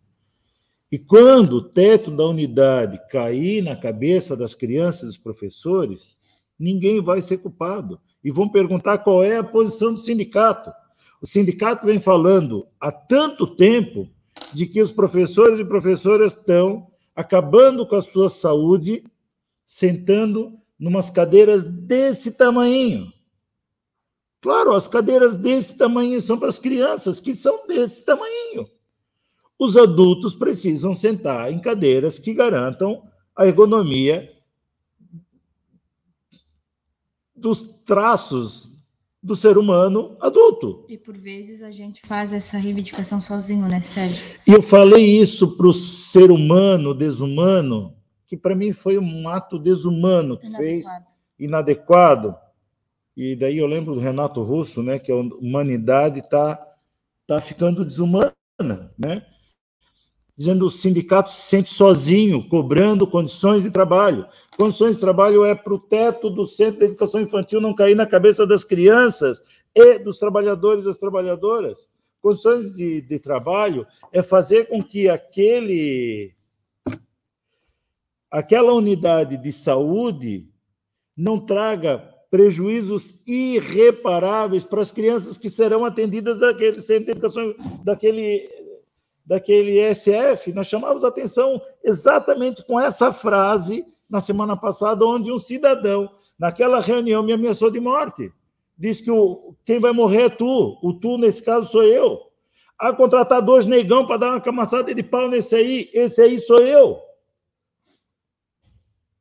E 0.93 0.99
quando 0.99 1.53
o 1.53 1.63
teto 1.63 2.11
da 2.11 2.23
unidade 2.27 3.01
cair 3.09 3.63
na 3.63 3.75
cabeça 3.75 4.37
das 4.37 4.53
crianças 4.53 5.01
e 5.01 5.05
dos 5.07 5.17
professores, 5.17 6.15
ninguém 6.59 7.01
vai 7.01 7.19
ser 7.19 7.39
culpado. 7.39 7.99
E 8.23 8.29
vão 8.29 8.47
perguntar 8.47 8.99
qual 8.99 9.23
é 9.23 9.37
a 9.37 9.43
posição 9.43 9.95
do 9.95 9.99
sindicato. 9.99 10.71
O 11.19 11.25
sindicato 11.25 11.87
vem 11.87 11.99
falando 11.99 12.67
há 12.79 12.91
tanto 12.91 13.47
tempo 13.47 14.07
de 14.53 14.67
que 14.67 14.79
os 14.79 14.91
professores 14.91 15.59
e 15.59 15.65
professoras 15.65 16.35
estão 16.35 16.85
acabando 17.15 17.87
com 17.87 17.95
a 17.95 18.01
sua 18.03 18.29
saúde, 18.29 19.03
sentando 19.65 20.59
numas 20.77 21.09
cadeiras 21.09 21.63
desse 21.63 22.37
tamanho. 22.37 23.11
Claro, 24.39 24.73
as 24.75 24.87
cadeiras 24.87 25.35
desse 25.35 25.75
tamanho 25.75 26.21
são 26.21 26.37
para 26.37 26.49
as 26.49 26.59
crianças, 26.59 27.19
que 27.19 27.33
são 27.33 27.65
desse 27.65 28.05
tamanho 28.05 28.69
os 29.57 29.77
adultos 29.77 30.35
precisam 30.35 30.93
sentar 30.93 31.51
em 31.51 31.59
cadeiras 31.59 32.19
que 32.19 32.33
garantam 32.33 33.03
a 33.35 33.45
ergonomia 33.45 34.31
dos 37.35 37.63
traços 37.85 38.71
do 39.21 39.35
ser 39.35 39.57
humano 39.57 40.17
adulto. 40.19 40.85
E 40.89 40.97
por 40.97 41.17
vezes 41.17 41.63
a 41.63 41.71
gente 41.71 42.01
faz 42.05 42.33
essa 42.33 42.57
reivindicação 42.57 43.21
sozinho, 43.21 43.67
né, 43.67 43.79
Sérgio? 43.79 44.21
E 44.45 44.51
eu 44.51 44.61
falei 44.61 45.17
isso 45.17 45.55
para 45.55 45.67
o 45.67 45.73
ser 45.73 46.29
humano 46.29 46.93
desumano, 46.93 47.95
que 48.27 48.35
para 48.35 48.55
mim 48.55 48.73
foi 48.73 48.97
um 48.97 49.29
ato 49.29 49.57
desumano 49.57 50.37
que 50.37 50.47
inadequado. 50.47 50.65
fez 50.65 50.85
inadequado. 51.39 52.35
E 53.15 53.35
daí 53.35 53.59
eu 53.59 53.67
lembro 53.67 53.93
do 53.93 54.01
Renato 54.01 54.41
Russo, 54.41 54.83
né, 54.83 54.99
que 54.99 55.11
a 55.11 55.15
humanidade 55.15 56.19
está 56.19 56.59
tá 57.25 57.39
ficando 57.39 57.85
desumana, 57.85 58.33
né? 58.97 59.25
Dizendo 60.35 60.61
que 60.61 60.75
o 60.75 60.77
sindicato 60.77 61.29
se 61.29 61.43
sente 61.43 61.71
sozinho, 61.71 62.47
cobrando 62.47 63.05
condições 63.05 63.63
de 63.63 63.71
trabalho. 63.71 64.25
Condições 64.57 64.95
de 64.95 65.01
trabalho 65.01 65.45
é 65.45 65.53
para 65.53 65.73
o 65.73 65.79
teto 65.79 66.29
do 66.29 66.45
centro 66.45 66.79
de 66.79 66.85
educação 66.85 67.21
infantil 67.21 67.61
não 67.61 67.75
cair 67.75 67.95
na 67.95 68.05
cabeça 68.05 68.45
das 68.45 68.63
crianças 68.63 69.41
e 69.75 69.99
dos 69.99 70.17
trabalhadores 70.17 70.83
e 70.83 70.87
das 70.87 70.97
trabalhadoras. 70.97 71.87
Condições 72.21 72.73
de, 72.75 73.01
de 73.01 73.19
trabalho 73.19 73.85
é 74.11 74.23
fazer 74.23 74.67
com 74.67 74.81
que 74.83 75.09
aquele 75.09 76.33
aquela 78.31 78.73
unidade 78.73 79.37
de 79.37 79.51
saúde 79.51 80.49
não 81.15 81.39
traga 81.39 82.13
prejuízos 82.31 83.21
irreparáveis 83.27 84.63
para 84.63 84.81
as 84.81 84.91
crianças 84.91 85.37
que 85.37 85.51
serão 85.51 85.85
atendidas 85.85 86.39
daquele 86.39 86.79
centro 86.79 87.05
de 87.05 87.11
educação, 87.11 87.53
daquele, 87.83 88.49
daquele 89.25 89.79
SF. 89.93 90.53
Nós 90.53 90.67
chamamos 90.67 91.03
a 91.03 91.07
atenção 91.07 91.61
exatamente 91.83 92.63
com 92.65 92.79
essa 92.79 93.11
frase 93.11 93.85
na 94.09 94.21
semana 94.21 94.55
passada, 94.55 95.05
onde 95.05 95.31
um 95.31 95.39
cidadão, 95.39 96.09
naquela 96.37 96.79
reunião, 96.79 97.23
me 97.23 97.33
ameaçou 97.33 97.71
de 97.71 97.79
morte. 97.79 98.31
Disse 98.77 99.03
que 99.03 99.11
o, 99.11 99.55
quem 99.65 99.79
vai 99.79 99.91
morrer 99.91 100.23
é 100.23 100.29
tu, 100.29 100.77
o 100.81 100.93
tu, 100.93 101.17
nesse 101.17 101.41
caso, 101.41 101.71
sou 101.71 101.83
eu. 101.83 102.19
A 102.77 102.91
contratar 102.91 103.41
dois 103.41 103.65
negão 103.65 104.05
para 104.05 104.17
dar 104.17 104.29
uma 104.31 104.41
camaçada 104.41 104.93
de 104.93 105.03
pau 105.03 105.29
nesse 105.29 105.55
aí, 105.55 105.89
esse 105.93 106.21
aí 106.21 106.39
sou 106.39 106.59
eu. 106.59 106.99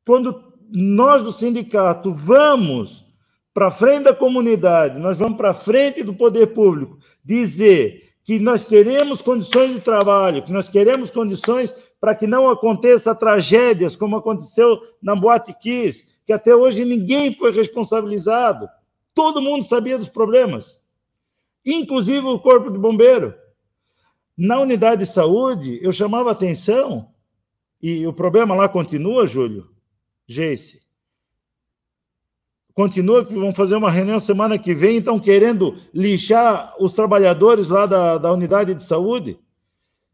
Quando 0.05 0.53
nós 0.69 1.23
do 1.23 1.31
sindicato 1.31 2.11
vamos 2.13 3.05
para 3.53 3.71
frente 3.71 4.05
da 4.05 4.13
comunidade, 4.13 4.99
nós 4.99 5.17
vamos 5.17 5.37
para 5.37 5.53
frente 5.53 6.03
do 6.03 6.13
poder 6.13 6.47
público 6.47 6.97
dizer 7.23 8.02
que 8.23 8.39
nós 8.39 8.63
queremos 8.63 9.21
condições 9.21 9.73
de 9.73 9.81
trabalho, 9.81 10.43
que 10.43 10.51
nós 10.51 10.69
queremos 10.69 11.11
condições 11.11 11.73
para 11.99 12.15
que 12.15 12.25
não 12.25 12.49
aconteça 12.49 13.13
tragédias 13.13 13.95
como 13.95 14.15
aconteceu 14.15 14.81
na 15.01 15.15
Boate 15.15 15.53
Kiss, 15.53 16.19
que 16.25 16.31
até 16.31 16.55
hoje 16.55 16.85
ninguém 16.85 17.33
foi 17.33 17.51
responsabilizado. 17.51 18.67
Todo 19.13 19.41
mundo 19.41 19.63
sabia 19.63 19.97
dos 19.97 20.09
problemas, 20.09 20.79
inclusive 21.65 22.25
o 22.25 22.39
corpo 22.39 22.71
de 22.71 22.77
bombeiro. 22.77 23.33
Na 24.37 24.59
unidade 24.59 25.05
de 25.05 25.11
saúde, 25.11 25.79
eu 25.81 25.91
chamava 25.91 26.31
atenção, 26.31 27.09
e 27.81 28.07
o 28.07 28.13
problema 28.13 28.55
lá 28.55 28.69
continua, 28.69 29.27
Júlio, 29.27 29.69
Geice. 30.25 30.82
Continua 32.73 33.23
que 33.23 33.35
vão 33.35 33.53
fazer 33.53 33.75
uma 33.75 33.91
reunião 33.91 34.19
semana 34.19 34.57
que 34.57 34.73
vem, 34.73 34.97
estão 34.97 35.19
querendo 35.19 35.75
lixar 35.93 36.73
os 36.79 36.93
trabalhadores 36.93 37.69
lá 37.69 37.85
da, 37.85 38.17
da 38.17 38.31
unidade 38.31 38.73
de 38.73 38.83
saúde. 38.83 39.37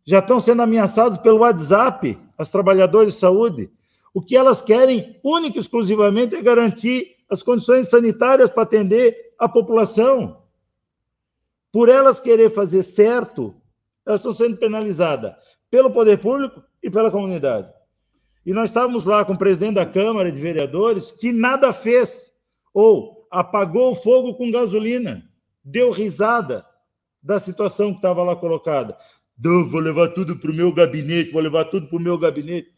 Já 0.03 0.19
estão 0.19 0.39
sendo 0.39 0.61
ameaçados 0.61 1.17
pelo 1.19 1.39
WhatsApp, 1.39 2.17
as 2.37 2.49
trabalhadoras 2.49 3.13
de 3.13 3.19
saúde. 3.19 3.69
O 4.13 4.21
que 4.21 4.35
elas 4.35 4.61
querem, 4.61 5.19
única 5.23 5.57
e 5.57 5.61
exclusivamente, 5.61 6.35
é 6.35 6.41
garantir 6.41 7.15
as 7.29 7.41
condições 7.41 7.89
sanitárias 7.89 8.49
para 8.49 8.63
atender 8.63 9.15
a 9.37 9.47
população. 9.47 10.41
Por 11.71 11.87
elas 11.87 12.19
querer 12.19 12.49
fazer 12.49 12.83
certo, 12.83 13.55
elas 14.05 14.19
estão 14.19 14.33
sendo 14.33 14.57
penalizadas 14.57 15.33
pelo 15.69 15.91
poder 15.91 16.17
público 16.17 16.61
e 16.81 16.89
pela 16.89 17.11
comunidade. 17.11 17.71
E 18.45 18.51
nós 18.51 18.69
estávamos 18.69 19.05
lá 19.05 19.23
com 19.23 19.33
o 19.33 19.37
presidente 19.37 19.75
da 19.75 19.85
Câmara 19.85 20.31
de 20.31 20.41
Vereadores, 20.41 21.11
que 21.11 21.31
nada 21.31 21.71
fez, 21.71 22.28
ou 22.73 23.27
apagou 23.29 23.91
o 23.91 23.95
fogo 23.95 24.35
com 24.35 24.51
gasolina, 24.51 25.23
deu 25.63 25.91
risada 25.91 26.65
da 27.21 27.39
situação 27.39 27.91
que 27.91 27.97
estava 27.97 28.23
lá 28.23 28.35
colocada. 28.35 28.97
vou 29.37 29.79
levar 29.79 30.09
tudo 30.09 30.37
para 30.37 30.51
o 30.51 30.53
meu 30.53 30.73
gabinete, 30.73 31.31
vou 31.31 31.41
levar 31.41 31.65
tudo 31.65 31.87
para 31.87 31.97
o 31.97 32.01
meu 32.01 32.17
gabinete. 32.17 32.71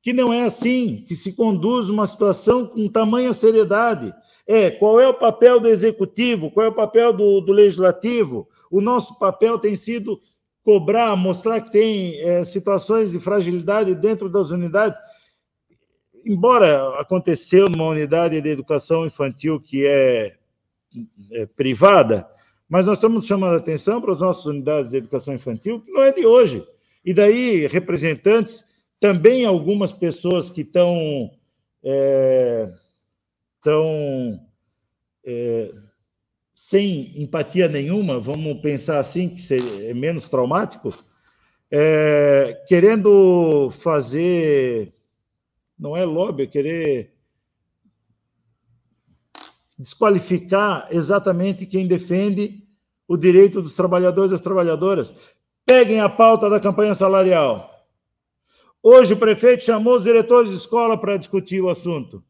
Que 0.00 0.12
não 0.12 0.32
é 0.32 0.44
assim 0.44 1.04
que 1.06 1.16
se 1.16 1.34
conduz 1.34 1.88
uma 1.88 2.06
situação 2.06 2.66
com 2.66 2.88
tamanha 2.88 3.32
seriedade. 3.32 4.14
É, 4.46 4.70
qual 4.70 5.00
é 5.00 5.08
o 5.08 5.14
papel 5.14 5.60
do 5.60 5.68
executivo, 5.68 6.50
qual 6.50 6.66
é 6.66 6.68
o 6.68 6.74
papel 6.74 7.12
do, 7.12 7.40
do 7.40 7.52
legislativo? 7.52 8.48
O 8.70 8.80
nosso 8.80 9.18
papel 9.18 9.58
tem 9.58 9.74
sido 9.74 10.20
cobrar, 10.64 11.16
mostrar 11.16 11.60
que 11.60 11.72
tem 11.72 12.20
é, 12.20 12.44
situações 12.44 13.10
de 13.10 13.18
fragilidade 13.18 13.94
dentro 13.94 14.28
das 14.28 14.50
unidades. 14.50 14.98
Embora 16.28 17.00
aconteceu 17.00 17.70
numa 17.70 17.88
unidade 17.88 18.38
de 18.38 18.48
educação 18.50 19.06
infantil 19.06 19.58
que 19.58 19.86
é, 19.86 20.36
é 21.32 21.46
privada, 21.46 22.28
mas 22.68 22.84
nós 22.84 22.98
estamos 22.98 23.26
chamando 23.26 23.54
a 23.54 23.56
atenção 23.56 23.98
para 23.98 24.12
as 24.12 24.20
nossas 24.20 24.44
unidades 24.44 24.90
de 24.90 24.98
educação 24.98 25.32
infantil, 25.32 25.80
que 25.80 25.90
não 25.90 26.02
é 26.02 26.12
de 26.12 26.26
hoje. 26.26 26.62
E 27.02 27.14
daí, 27.14 27.66
representantes, 27.66 28.62
também 29.00 29.46
algumas 29.46 29.90
pessoas 29.90 30.50
que 30.50 30.60
estão. 30.60 31.30
É, 31.82 32.70
estão 33.56 34.38
é, 35.24 35.72
sem 36.54 37.22
empatia 37.22 37.68
nenhuma, 37.68 38.20
vamos 38.20 38.60
pensar 38.60 38.98
assim, 38.98 39.30
que 39.30 39.54
é 39.86 39.94
menos 39.94 40.28
traumático, 40.28 40.92
é, 41.70 42.62
querendo 42.68 43.70
fazer. 43.70 44.92
Não 45.78 45.96
é 45.96 46.04
lobby, 46.04 46.42
é 46.42 46.46
querer 46.46 47.14
desqualificar 49.78 50.88
exatamente 50.90 51.64
quem 51.64 51.86
defende 51.86 52.66
o 53.06 53.16
direito 53.16 53.62
dos 53.62 53.76
trabalhadores 53.76 54.30
e 54.30 54.34
das 54.34 54.40
trabalhadoras. 54.40 55.14
Peguem 55.64 56.00
a 56.00 56.08
pauta 56.08 56.50
da 56.50 56.58
campanha 56.58 56.94
salarial. 56.94 57.70
Hoje 58.82 59.14
o 59.14 59.16
prefeito 59.16 59.62
chamou 59.62 59.96
os 59.96 60.02
diretores 60.02 60.50
de 60.50 60.56
escola 60.56 60.98
para 60.98 61.16
discutir 61.16 61.60
o 61.60 61.68
assunto. 61.68 62.24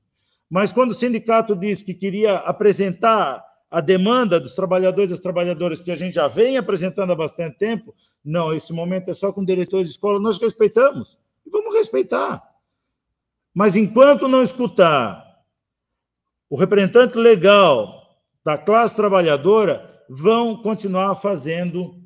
Mas 0.49 0.73
quando 0.73 0.93
o 0.93 0.95
sindicato 0.95 1.55
disse 1.55 1.85
que 1.85 1.95
queria 1.95 2.37
apresentar 2.37 3.45
a 3.71 3.81
demanda 3.81 4.41
dos 4.41 4.55
trabalhadores 4.55 5.11
e 5.11 5.13
das 5.13 5.21
trabalhadoras 5.21 5.81
que 5.81 5.91
a 5.91 5.97
gente 5.97 6.15
já 6.15 6.27
vem 6.27 6.57
apresentando 6.57 7.13
há 7.13 7.17
bastante 7.17 7.59
tempo, 7.59 7.95
não, 8.25 8.53
esse 8.53 8.73
momento 8.73 9.11
é 9.11 9.15
só 9.15 9.31
com 9.31 9.45
diretores 9.45 9.89
de 9.89 9.95
escola, 9.95 10.19
nós 10.19 10.39
respeitamos 10.39 11.19
e 11.47 11.51
vamos 11.51 11.75
respeitar. 11.75 12.48
Mas 13.59 13.75
enquanto 13.75 14.29
não 14.29 14.41
escutar 14.41 15.43
o 16.49 16.55
representante 16.55 17.19
legal 17.19 18.23
da 18.45 18.57
classe 18.57 18.95
trabalhadora, 18.95 20.01
vão 20.09 20.63
continuar 20.63 21.17
fazendo 21.17 22.01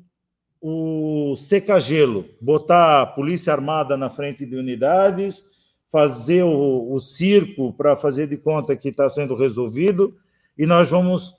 o 0.59 1.35
secagelo, 1.35 2.25
botar 2.41 3.03
a 3.03 3.05
polícia 3.05 3.53
armada 3.53 3.95
na 3.95 4.09
frente 4.09 4.47
de 4.47 4.55
unidades, 4.55 5.45
fazer 5.91 6.41
o, 6.41 6.91
o 6.91 6.99
circo 6.99 7.71
para 7.71 7.95
fazer 7.95 8.25
de 8.25 8.35
conta 8.35 8.75
que 8.75 8.89
está 8.89 9.07
sendo 9.07 9.35
resolvido, 9.35 10.17
e 10.57 10.65
nós 10.65 10.89
vamos 10.89 11.35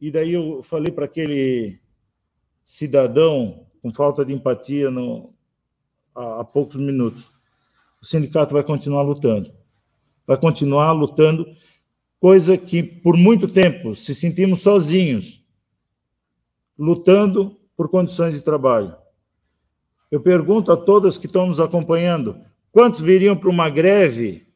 e 0.00 0.10
daí 0.10 0.32
eu 0.32 0.62
falei 0.62 0.90
para 0.90 1.04
aquele 1.04 1.78
cidadão 2.64 3.66
com 3.82 3.92
falta 3.92 4.24
de 4.24 4.32
empatia 4.32 4.90
no, 4.90 5.34
há, 6.14 6.40
há 6.40 6.44
poucos 6.44 6.76
minutos: 6.76 7.30
o 8.00 8.06
sindicato 8.06 8.54
vai 8.54 8.62
continuar 8.62 9.02
lutando. 9.02 9.57
Vai 10.28 10.36
continuar 10.36 10.92
lutando, 10.92 11.56
coisa 12.20 12.58
que 12.58 12.82
por 12.82 13.16
muito 13.16 13.48
tempo 13.48 13.96
se 13.96 14.14
sentimos 14.14 14.60
sozinhos, 14.60 15.42
lutando 16.78 17.58
por 17.74 17.88
condições 17.88 18.34
de 18.34 18.42
trabalho. 18.42 18.94
Eu 20.10 20.20
pergunto 20.20 20.70
a 20.70 20.76
todas 20.76 21.16
que 21.16 21.24
estão 21.24 21.46
nos 21.46 21.58
acompanhando: 21.58 22.44
quantos 22.70 23.00
viriam 23.00 23.34
para 23.34 23.48
uma 23.48 23.70
greve 23.70 24.46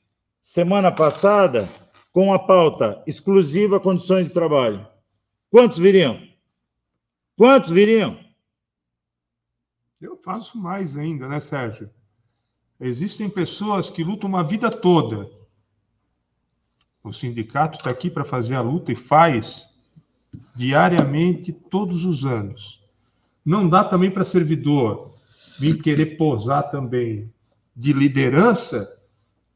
semana 0.42 0.92
passada 0.92 1.66
com 2.12 2.34
a 2.34 2.38
pauta 2.38 3.02
exclusiva 3.06 3.80
condições 3.80 4.28
de 4.28 4.34
trabalho? 4.34 4.86
Quantos 5.50 5.78
viriam? 5.78 6.20
Quantos 7.34 7.70
viriam? 7.70 8.18
Eu 9.98 10.18
faço 10.18 10.58
mais 10.58 10.98
ainda, 10.98 11.26
né, 11.26 11.40
Sérgio? 11.40 11.88
Existem 12.78 13.30
pessoas 13.30 13.88
que 13.88 14.04
lutam 14.04 14.28
uma 14.28 14.44
vida 14.44 14.68
toda. 14.68 15.40
O 17.02 17.12
sindicato 17.12 17.78
está 17.78 17.90
aqui 17.90 18.08
para 18.10 18.24
fazer 18.24 18.54
a 18.54 18.60
luta 18.60 18.92
e 18.92 18.96
faz 18.96 19.68
diariamente, 20.54 21.52
todos 21.52 22.04
os 22.04 22.24
anos. 22.24 22.80
Não 23.44 23.68
dá 23.68 23.84
também 23.84 24.10
para 24.10 24.24
servidor 24.24 25.12
vir 25.58 25.82
querer 25.82 26.16
posar 26.16 26.70
também 26.70 27.30
de 27.76 27.92
liderança 27.92 28.88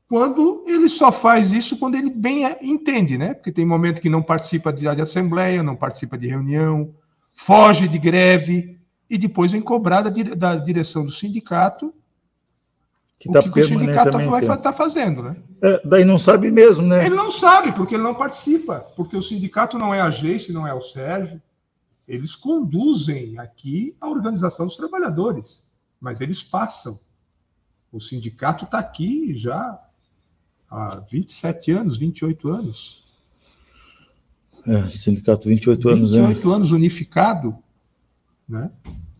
quando 0.08 0.64
ele 0.66 0.88
só 0.88 1.10
faz 1.10 1.52
isso 1.52 1.78
quando 1.78 1.96
ele 1.96 2.10
bem 2.10 2.44
entende, 2.62 3.18
né? 3.18 3.34
Porque 3.34 3.50
tem 3.50 3.66
momento 3.66 4.00
que 4.00 4.08
não 4.08 4.22
participa 4.22 4.72
de, 4.72 4.86
assembleia, 4.88 5.62
não 5.62 5.74
participa 5.74 6.16
de 6.16 6.28
reunião, 6.28 6.94
foge 7.34 7.88
de 7.88 7.98
greve 7.98 8.78
e 9.10 9.18
depois 9.18 9.50
vem 9.52 9.60
cobrar 9.60 10.02
da, 10.02 10.10
da 10.34 10.54
direção 10.56 11.04
do 11.04 11.10
sindicato 11.10 11.92
que 13.18 13.28
o 13.30 13.32
tá 13.32 13.42
que, 13.42 13.50
que 13.50 13.60
o 13.60 13.66
sindicato 13.66 14.18
vai 14.30 14.40
estar 14.42 14.56
tá 14.58 14.72
fazendo, 14.72 15.22
né? 15.22 15.36
É, 15.62 15.80
daí 15.84 16.04
não 16.04 16.18
sabe 16.18 16.50
mesmo, 16.50 16.82
né? 16.82 17.06
Ele 17.06 17.14
não 17.14 17.30
sabe, 17.30 17.72
porque 17.72 17.94
ele 17.94 18.02
não 18.02 18.14
participa, 18.14 18.80
porque 18.94 19.16
o 19.16 19.22
sindicato 19.22 19.78
não 19.78 19.94
é 19.94 20.00
a 20.00 20.10
Geice, 20.10 20.52
não 20.52 20.66
é 20.66 20.74
o 20.74 20.80
Sérgio. 20.80 21.40
Eles 22.06 22.34
conduzem 22.34 23.38
aqui 23.38 23.96
a 24.00 24.08
organização 24.08 24.66
dos 24.66 24.76
trabalhadores. 24.76 25.64
mas 25.98 26.20
eles 26.20 26.42
passam. 26.42 26.98
O 27.90 28.00
sindicato 28.00 28.66
está 28.66 28.78
aqui 28.78 29.34
já 29.34 29.80
há 30.70 31.02
27 31.10 31.72
anos, 31.72 31.96
28 31.96 32.48
anos. 32.48 33.04
É, 34.66 34.90
sindicato 34.90 35.48
28 35.48 35.88
anos, 35.88 36.12
28 36.12 36.52
anos 36.52 36.72
unificado, 36.72 37.56
né? 38.48 38.70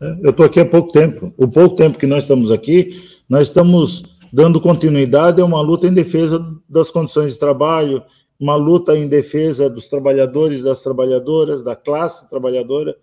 É, 0.01 0.19
eu 0.23 0.31
estou 0.31 0.45
aqui 0.45 0.61
há 0.61 0.67
pouco 0.67 0.93
tempo. 0.93 1.33
O 1.37 1.49
pouco 1.49 1.77
tempo 1.77 1.99
que 1.99 2.07
nós 2.07 2.25
estamos 2.25 2.51
aqui, 2.51 3.16
nós 3.29 3.49
estamos 3.49 4.05
dando 4.33 4.61
continuidade 4.61 5.41
a 5.41 5.45
uma 5.45 5.61
luta 5.61 5.87
em 5.87 5.95
defesa 5.95 6.45
das 6.69 6.91
condições 6.91 7.33
de 7.33 7.39
trabalho, 7.39 8.03
uma 8.39 8.55
luta 8.55 8.97
em 8.97 9.09
defesa 9.09 9.69
dos 9.71 9.89
trabalhadores, 9.89 10.63
das 10.63 10.83
trabalhadoras, 10.83 11.63
da 11.63 11.75
classe 11.75 12.29
trabalhadora, 12.29 12.97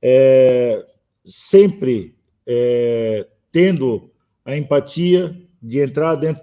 é, 0.00 0.84
sempre 1.24 2.14
é, 2.46 3.26
tendo 3.52 4.10
a 4.44 4.56
empatia 4.56 5.36
de 5.62 5.80
entrar 5.80 6.14
dentro 6.14 6.42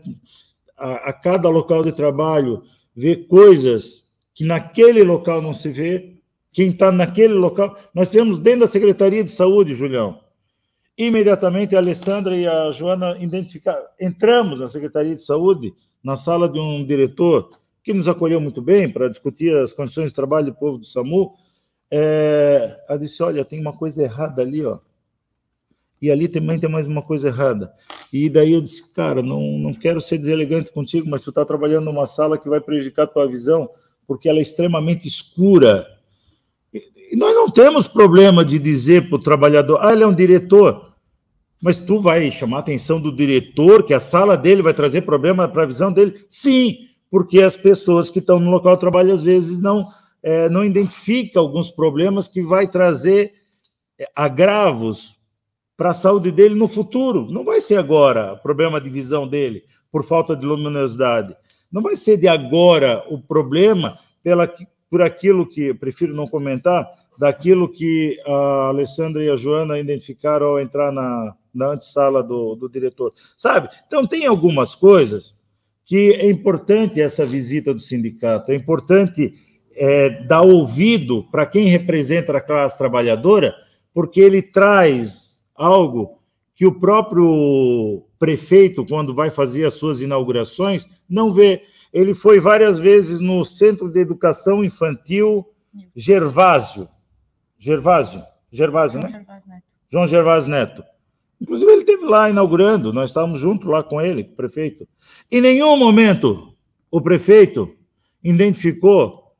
a, 0.77 1.09
a 1.09 1.13
cada 1.13 1.49
local 1.49 1.83
de 1.83 1.91
trabalho, 1.91 2.63
ver 2.95 3.27
coisas 3.27 4.05
que 4.33 4.45
naquele 4.45 5.03
local 5.03 5.41
não 5.41 5.53
se 5.53 5.69
vê, 5.69 6.17
quem 6.51 6.69
está 6.69 6.91
naquele 6.91 7.33
local. 7.33 7.75
Nós 7.93 8.11
tivemos 8.11 8.37
dentro 8.37 8.61
da 8.61 8.67
Secretaria 8.67 9.23
de 9.23 9.31
Saúde, 9.31 9.73
Julião, 9.73 10.19
imediatamente 10.97 11.75
a 11.75 11.79
Alessandra 11.79 12.35
e 12.35 12.47
a 12.47 12.71
Joana 12.71 13.17
identificaram. 13.19 13.85
Entramos 13.99 14.59
na 14.59 14.67
Secretaria 14.67 15.15
de 15.15 15.21
Saúde, 15.21 15.73
na 16.03 16.15
sala 16.15 16.49
de 16.49 16.59
um 16.59 16.85
diretor 16.85 17.49
que 17.83 17.93
nos 17.93 18.07
acolheu 18.07 18.41
muito 18.41 18.61
bem 18.61 18.91
para 18.91 19.07
discutir 19.07 19.55
as 19.55 19.71
condições 19.71 20.09
de 20.09 20.15
trabalho 20.15 20.47
do 20.47 20.55
povo 20.55 20.77
do 20.77 20.85
SAMU. 20.85 21.33
É, 21.91 22.79
ela 22.89 22.99
disse: 22.99 23.21
Olha, 23.21 23.45
tem 23.45 23.61
uma 23.61 23.73
coisa 23.73 24.03
errada 24.03 24.41
ali, 24.41 24.65
ó. 24.65 24.79
E 26.01 26.11
ali 26.11 26.27
também 26.27 26.59
tem 26.59 26.69
mais 26.69 26.85
uma 26.87 27.01
coisa 27.01 27.29
errada. 27.29 27.71
E 28.11 28.29
daí 28.29 28.53
eu 28.53 28.61
disse: 28.61 28.93
Cara, 28.93 29.21
não, 29.21 29.41
não 29.57 29.73
quero 29.73 30.01
ser 30.01 30.17
deselegante 30.17 30.71
contigo, 30.71 31.09
mas 31.09 31.21
tu 31.21 31.29
está 31.29 31.45
trabalhando 31.45 31.85
numa 31.85 32.05
sala 32.05 32.37
que 32.37 32.49
vai 32.49 32.59
prejudicar 32.59 33.03
a 33.03 33.07
tua 33.07 33.27
visão 33.27 33.69
porque 34.07 34.29
ela 34.29 34.39
é 34.39 34.41
extremamente 34.41 35.07
escura. 35.07 35.85
E 36.73 37.15
nós 37.15 37.35
não 37.35 37.51
temos 37.51 37.87
problema 37.87 38.43
de 38.43 38.57
dizer 38.57 39.09
para 39.09 39.17
o 39.17 39.21
trabalhador, 39.21 39.79
ah, 39.81 39.91
ele 39.91 40.03
é 40.03 40.07
um 40.07 40.15
diretor, 40.15 40.86
mas 41.61 41.77
tu 41.77 41.99
vai 41.99 42.29
chamar 42.29 42.57
a 42.57 42.59
atenção 42.59 43.01
do 43.01 43.11
diretor, 43.11 43.83
que 43.83 43.93
a 43.93 43.99
sala 43.99 44.37
dele 44.37 44.61
vai 44.61 44.73
trazer 44.73 45.01
problema 45.01 45.47
para 45.47 45.63
a 45.63 45.67
visão 45.67 45.91
dele? 45.91 46.25
Sim, 46.29 46.87
porque 47.09 47.41
as 47.41 47.55
pessoas 47.55 48.09
que 48.09 48.19
estão 48.19 48.39
no 48.39 48.51
local 48.51 48.75
de 48.75 48.81
trabalho 48.81 49.13
às 49.13 49.21
vezes 49.21 49.61
não, 49.61 49.85
é, 50.21 50.49
não 50.49 50.63
identificam 50.63 51.41
alguns 51.41 51.69
problemas 51.69 52.27
que 52.27 52.41
vai 52.41 52.67
trazer 52.67 53.33
é, 53.99 54.07
agravos 54.15 55.17
para 55.75 55.91
a 55.91 55.93
saúde 55.93 56.31
dele 56.31 56.55
no 56.55 56.67
futuro. 56.67 57.27
Não 57.31 57.43
vai 57.43 57.61
ser 57.61 57.77
agora 57.77 58.33
o 58.33 58.37
problema 58.37 58.81
de 58.81 58.89
visão 58.89 59.27
dele 59.27 59.63
por 59.91 60.03
falta 60.03 60.35
de 60.35 60.45
luminosidade. 60.45 61.35
Não 61.71 61.81
vai 61.81 61.95
ser 61.95 62.17
de 62.17 62.27
agora 62.27 63.03
o 63.09 63.19
problema 63.19 63.97
pela, 64.23 64.51
por 64.89 65.01
aquilo 65.01 65.45
que, 65.45 65.73
prefiro 65.73 66.13
não 66.13 66.27
comentar, 66.27 66.87
daquilo 67.17 67.67
que 67.67 68.19
a 68.25 68.67
Alessandra 68.67 69.23
e 69.23 69.29
a 69.29 69.35
Joana 69.35 69.79
identificaram 69.79 70.47
ao 70.47 70.59
entrar 70.59 70.91
na, 70.91 71.35
na 71.57 71.71
antessala 71.71 72.23
do, 72.23 72.55
do 72.55 72.69
diretor. 72.69 73.13
Sabe? 73.35 73.69
Então, 73.85 74.05
tem 74.05 74.25
algumas 74.25 74.75
coisas 74.75 75.35
que 75.85 76.11
é 76.11 76.29
importante 76.29 77.01
essa 77.01 77.25
visita 77.25 77.73
do 77.73 77.79
sindicato, 77.79 78.51
é 78.51 78.55
importante 78.55 79.33
é, 79.73 80.09
dar 80.23 80.41
ouvido 80.41 81.23
para 81.31 81.45
quem 81.45 81.67
representa 81.67 82.35
a 82.35 82.41
classe 82.41 82.77
trabalhadora, 82.77 83.55
porque 83.93 84.19
ele 84.19 84.41
traz 84.41 85.43
algo 85.55 86.19
que 86.53 86.65
o 86.65 86.79
próprio 86.79 88.03
prefeito, 88.17 88.85
quando 88.85 89.13
vai 89.13 89.29
fazer 89.29 89.65
as 89.65 89.75
suas 89.75 90.01
inaugurações, 90.01 90.87
não 91.07 91.31
vê. 91.31 91.61
Ele 91.93 92.13
foi 92.13 92.39
várias 92.39 92.77
vezes 92.77 93.19
no 93.19 93.45
Centro 93.45 93.87
de 93.89 93.99
Educação 93.99 94.63
Infantil 94.63 95.45
Gervásio. 95.95 96.87
Gervásio? 97.59 98.23
Gervásio, 98.51 98.99
João 98.99 99.11
né? 99.11 99.17
Gervásio 99.19 99.49
Neto. 99.49 99.63
João 99.89 100.07
Gervásio 100.07 100.51
Neto. 100.51 100.83
Inclusive, 101.39 101.71
ele 101.71 101.81
esteve 101.81 102.05
lá 102.05 102.29
inaugurando, 102.29 102.91
nós 102.91 103.09
estávamos 103.09 103.39
juntos 103.39 103.67
lá 103.67 103.83
com 103.83 104.01
ele, 104.01 104.23
o 104.23 104.35
prefeito. 104.35 104.87
Em 105.31 105.41
nenhum 105.41 105.77
momento 105.77 106.53
o 106.89 107.01
prefeito 107.01 107.69
identificou 108.23 109.33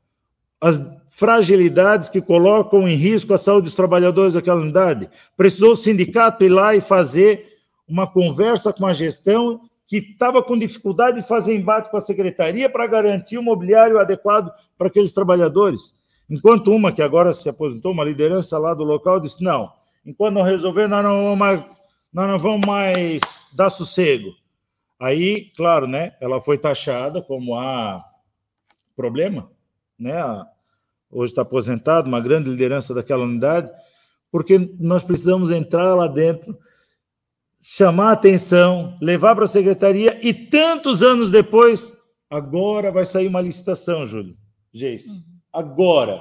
as 0.60 0.80
fragilidades 1.10 2.08
que 2.08 2.20
colocam 2.20 2.88
em 2.88 2.94
risco 2.94 3.34
a 3.34 3.38
saúde 3.38 3.64
dos 3.64 3.74
trabalhadores 3.74 4.34
daquela 4.34 4.60
unidade. 4.60 5.08
Precisou 5.36 5.72
o 5.72 5.76
sindicato 5.76 6.44
ir 6.44 6.48
lá 6.48 6.76
e 6.76 6.80
fazer 6.80 7.46
uma 7.88 8.06
conversa 8.06 8.72
com 8.72 8.86
a 8.86 8.92
gestão 8.92 9.60
que 9.86 9.96
estava 9.96 10.42
com 10.42 10.56
dificuldade 10.56 11.20
de 11.20 11.26
fazer 11.26 11.56
embate 11.56 11.90
com 11.90 11.96
a 11.96 12.00
secretaria 12.00 12.68
para 12.68 12.86
garantir 12.86 13.38
o 13.38 13.42
mobiliário 13.42 13.98
adequado 13.98 14.52
para 14.76 14.88
aqueles 14.88 15.12
trabalhadores. 15.12 15.94
Enquanto 16.28 16.70
uma 16.70 16.92
que 16.92 17.02
agora 17.02 17.32
se 17.32 17.48
aposentou, 17.48 17.92
uma 17.92 18.04
liderança 18.04 18.58
lá 18.58 18.74
do 18.74 18.84
local, 18.84 19.18
disse: 19.18 19.42
não, 19.42 19.72
enquanto 20.04 20.34
não 20.34 20.42
resolver, 20.42 20.86
nós 20.86 21.02
não 21.02 21.22
vamos 21.24 21.38
mais, 21.38 21.64
nós 22.18 22.26
não 22.26 22.38
vamos 22.40 22.66
mais 22.66 23.20
dar 23.52 23.70
sossego. 23.70 24.34
Aí, 24.98 25.52
claro, 25.56 25.86
né, 25.86 26.16
ela 26.20 26.40
foi 26.40 26.58
taxada 26.58 27.22
como 27.22 27.54
a 27.54 28.04
problema, 28.96 29.48
né, 29.96 30.20
hoje 31.08 31.30
está 31.30 31.42
aposentado, 31.42 32.08
uma 32.08 32.18
grande 32.18 32.50
liderança 32.50 32.92
daquela 32.92 33.22
unidade, 33.22 33.70
porque 34.32 34.58
nós 34.80 35.04
precisamos 35.04 35.52
entrar 35.52 35.94
lá 35.94 36.08
dentro, 36.08 36.58
chamar 37.60 38.08
a 38.08 38.12
atenção, 38.14 38.98
levar 39.00 39.36
para 39.36 39.44
a 39.44 39.48
secretaria 39.48 40.18
e 40.20 40.34
tantos 40.34 41.04
anos 41.04 41.30
depois, 41.30 41.96
agora 42.28 42.90
vai 42.90 43.04
sair 43.04 43.28
uma 43.28 43.40
licitação, 43.40 44.04
Júlio, 44.04 44.36
Geice. 44.72 45.08
Uhum. 45.08 45.22
Agora, 45.52 46.20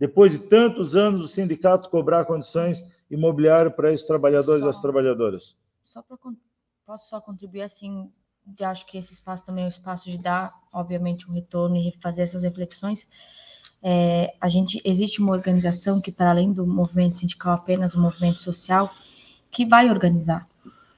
depois 0.00 0.32
de 0.32 0.40
tantos 0.48 0.96
anos, 0.96 1.22
o 1.22 1.28
sindicato 1.28 1.90
cobrar 1.90 2.24
condições 2.24 2.84
imobiliárias 3.10 3.74
para 3.74 3.92
esses 3.92 4.06
trabalhadores 4.06 4.60
só, 4.60 4.66
e 4.66 4.70
as 4.70 4.80
trabalhadoras. 4.80 5.56
Só 5.84 6.02
pra, 6.02 6.16
posso 6.86 7.08
só 7.08 7.20
contribuir 7.20 7.62
assim, 7.62 8.10
acho 8.60 8.86
que 8.86 8.98
esse 8.98 9.12
espaço 9.12 9.44
também 9.44 9.64
é 9.64 9.66
o 9.66 9.68
espaço 9.68 10.10
de 10.10 10.18
dar, 10.18 10.54
obviamente, 10.72 11.28
um 11.28 11.34
retorno 11.34 11.76
e 11.76 11.92
fazer 12.00 12.22
essas 12.22 12.42
reflexões 12.42 13.06
é, 13.82 14.34
a 14.40 14.48
gente 14.48 14.80
existe 14.84 15.20
uma 15.20 15.32
organização 15.32 16.00
que, 16.00 16.10
para 16.10 16.30
além 16.30 16.52
do 16.52 16.66
movimento 16.66 17.16
sindical, 17.16 17.54
apenas 17.54 17.94
o 17.94 18.00
movimento 18.00 18.40
social, 18.40 18.92
que 19.50 19.64
vai 19.64 19.88
organizar 19.88 20.46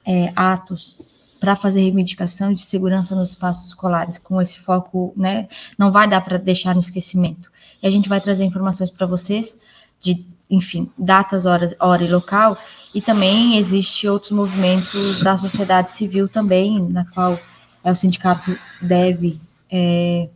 é, 0.07 0.33
atos 0.35 0.99
para 1.39 1.57
fazer 1.57 1.81
reivindicação 1.81 2.53
de 2.53 2.61
segurança 2.61 3.15
nos 3.15 3.31
espaços 3.31 3.69
escolares, 3.69 4.19
com 4.19 4.41
esse 4.41 4.61
foco, 4.61 5.13
né? 5.17 5.49
Não 5.79 5.91
vai 5.91 6.09
dar 6.09 6.21
para 6.21 6.37
deixar 6.37 6.75
no 6.75 6.81
esquecimento. 6.81 7.51
E 7.83 7.87
a 7.87 7.91
gente 7.91 8.09
vai 8.09 8.21
trazer 8.21 8.45
informações 8.45 8.91
para 8.91 9.07
vocês 9.07 9.59
de, 9.99 10.27
enfim, 10.51 10.91
datas, 10.99 11.47
horas, 11.47 11.75
hora 11.79 12.03
e 12.03 12.11
local, 12.11 12.59
e 12.95 13.01
também 13.01 13.57
existe 13.57 14.09
outros 14.09 14.33
movimentos 14.33 15.21
da 15.21 15.39
sociedade 15.39 15.93
civil 15.93 16.29
também, 16.29 16.81
na 16.81 17.05
qual 17.05 17.39
é, 17.85 17.93
o 17.93 17.97
sindicato 17.97 18.59
deve 18.83 19.41
é, 19.71 20.29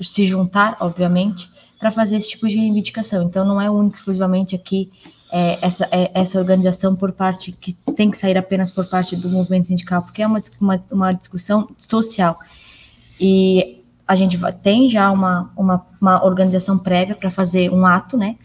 se 0.00 0.26
juntar, 0.26 0.76
obviamente, 0.80 1.50
para 1.78 1.90
fazer 1.90 2.16
esse 2.16 2.30
tipo 2.30 2.46
de 2.46 2.56
reivindicação. 2.58 3.22
Então, 3.22 3.44
não 3.44 3.60
é 3.60 3.70
único 3.70 3.96
exclusivamente 3.96 4.54
aqui 4.54 4.90
é, 5.32 5.58
essa, 5.62 5.88
é, 5.90 6.10
essa 6.12 6.38
organização 6.38 6.94
por 6.94 7.12
parte 7.12 7.52
que 7.52 7.72
tem 7.94 8.10
que 8.10 8.18
sair 8.18 8.36
apenas 8.36 8.70
por 8.70 8.86
parte 8.86 9.16
do 9.16 9.28
movimento 9.28 9.68
sindical, 9.68 10.02
porque 10.02 10.22
é 10.22 10.26
uma, 10.26 10.40
uma, 10.60 10.84
uma 10.92 11.12
discussão 11.12 11.68
social. 11.78 12.38
E 13.18 13.79
a 14.10 14.16
gente 14.16 14.36
tem 14.60 14.88
já 14.88 15.08
uma, 15.12 15.52
uma, 15.56 15.86
uma 16.02 16.24
organização 16.24 16.76
prévia 16.76 17.14
para 17.14 17.30
fazer 17.30 17.70
um 17.70 17.86
ato, 17.86 18.18
né? 18.18 18.36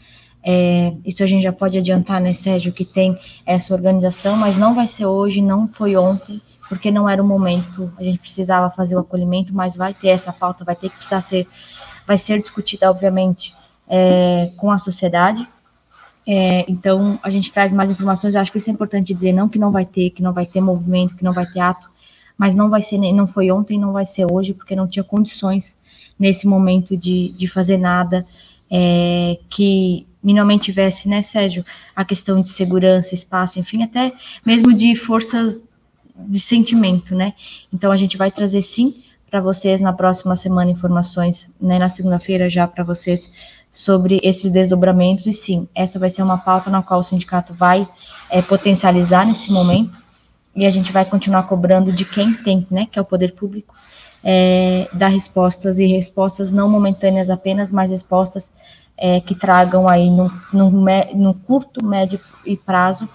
É, 0.46 0.94
isso 1.04 1.24
a 1.24 1.26
gente 1.26 1.42
já 1.42 1.52
pode 1.52 1.76
adiantar, 1.76 2.22
né, 2.22 2.36
Sérgio, 2.36 2.72
que 2.72 2.86
tem 2.86 3.18
essa 3.44 3.74
organização, 3.74 4.38
mas 4.38 4.60
não 4.60 4.76
vai 4.76 4.86
ser 4.86 5.08
hoje, 5.08 5.42
não 5.42 5.68
foi 5.68 5.96
ontem, 5.96 6.40
porque 6.70 6.92
não 6.92 7.10
era 7.10 7.20
o 7.20 7.26
momento, 7.26 7.92
a 7.98 8.04
gente 8.04 8.20
precisava 8.20 8.70
fazer 8.70 8.96
o 8.96 9.00
acolhimento, 9.00 9.56
mas 9.56 9.76
vai 9.76 9.92
ter 9.92 10.10
essa 10.10 10.32
pauta, 10.32 10.64
vai 10.64 10.76
ter 10.76 10.88
que 10.88 10.98
precisar 10.98 11.22
ser, 11.22 11.48
vai 12.06 12.20
ser 12.20 12.38
discutida, 12.38 12.88
obviamente, 12.88 13.56
é, 13.90 14.52
com 14.58 14.70
a 14.70 14.78
sociedade. 14.78 15.48
É, 16.28 16.64
então, 16.68 17.20
a 17.24 17.32
gente 17.32 17.52
traz 17.52 17.74
mais 17.74 17.90
informações, 17.90 18.36
eu 18.36 18.42
acho 18.42 18.52
que 18.52 18.60
isso 18.60 18.70
é 18.70 18.74
importante 18.74 19.16
dizer, 19.16 19.34
não 19.34 19.50
que 19.50 19.58
não 19.58 19.72
vai 19.72 19.88
ter, 19.88 20.12
que 20.12 20.22
não 20.22 20.32
vai 20.32 20.46
ter 20.46 20.62
movimento, 20.62 21.16
que 21.16 21.24
não 21.24 21.34
vai 21.34 21.48
ter 21.48 21.60
ato, 21.60 21.90
mas 22.38 22.56
não 22.56 22.70
vai 22.70 22.82
ser, 22.82 22.98
não 22.98 23.28
foi 23.28 23.52
ontem, 23.52 23.80
não 23.80 23.94
vai 23.94 24.06
ser 24.06 24.26
hoje, 24.32 24.54
porque 24.54 24.76
não 24.76 24.88
tinha 24.88 25.04
condições 25.04 25.78
nesse 26.20 26.48
momento 26.48 26.96
de, 26.96 27.30
de 27.30 27.48
fazer 27.48 27.78
nada 27.78 28.26
é, 28.70 29.38
que 29.50 30.08
minimamente 30.24 30.66
tivesse, 30.66 31.08
né, 31.08 31.22
Sérgio, 31.22 31.64
a 31.96 32.04
questão 32.04 32.42
de 32.42 32.50
segurança, 32.50 33.14
espaço, 33.14 33.60
enfim, 33.60 33.84
até 33.84 34.12
mesmo 34.44 34.74
de 34.74 34.96
forças 34.96 35.64
de 36.18 36.40
sentimento, 36.40 37.14
né? 37.14 37.34
Então 37.72 37.92
a 37.92 37.98
gente 37.98 38.18
vai 38.18 38.32
trazer 38.32 38.62
sim 38.62 39.04
para 39.30 39.40
vocês 39.42 39.82
na 39.82 39.94
próxima 39.94 40.36
semana 40.36 40.72
informações, 40.72 41.52
né, 41.62 41.78
na 41.78 41.90
segunda-feira 41.90 42.50
já 42.50 42.68
para 42.68 42.84
vocês 42.84 43.30
sobre 43.72 44.20
esses 44.24 44.52
desdobramentos, 44.52 45.28
e 45.28 45.34
sim, 45.34 45.68
essa 45.76 46.00
vai 46.00 46.10
ser 46.10 46.24
uma 46.24 46.38
pauta 46.38 46.70
na 46.70 46.82
qual 46.82 47.02
o 47.02 47.04
sindicato 47.04 47.54
vai 47.54 47.88
é, 48.30 48.42
potencializar 48.42 49.26
nesse 49.26 49.52
momento, 49.52 50.02
e 50.56 50.66
a 50.66 50.70
gente 50.70 50.92
vai 50.92 51.04
continuar 51.04 51.44
cobrando 51.44 51.92
de 51.92 52.06
quem 52.06 52.34
tem, 52.34 52.66
né, 52.72 52.88
que 52.90 52.98
é 52.98 53.02
o 53.02 53.06
poder 53.06 53.34
público, 53.34 53.76
é, 54.24 54.88
dar 54.94 55.10
respostas, 55.10 55.78
e 55.78 55.86
respostas 55.86 56.52
não 56.52 56.70
momentâneas 56.70 57.30
apenas, 57.30 57.72
mas 57.72 57.92
respostas 57.92 58.52
é, 58.98 59.20
que 59.20 59.36
tragam 59.36 59.88
aí 59.88 60.10
no, 60.10 60.32
no, 60.54 60.72
no, 61.14 61.34
curto, 61.34 61.86
médio 61.86 62.20
e 62.46 62.56
prazo 62.56 63.08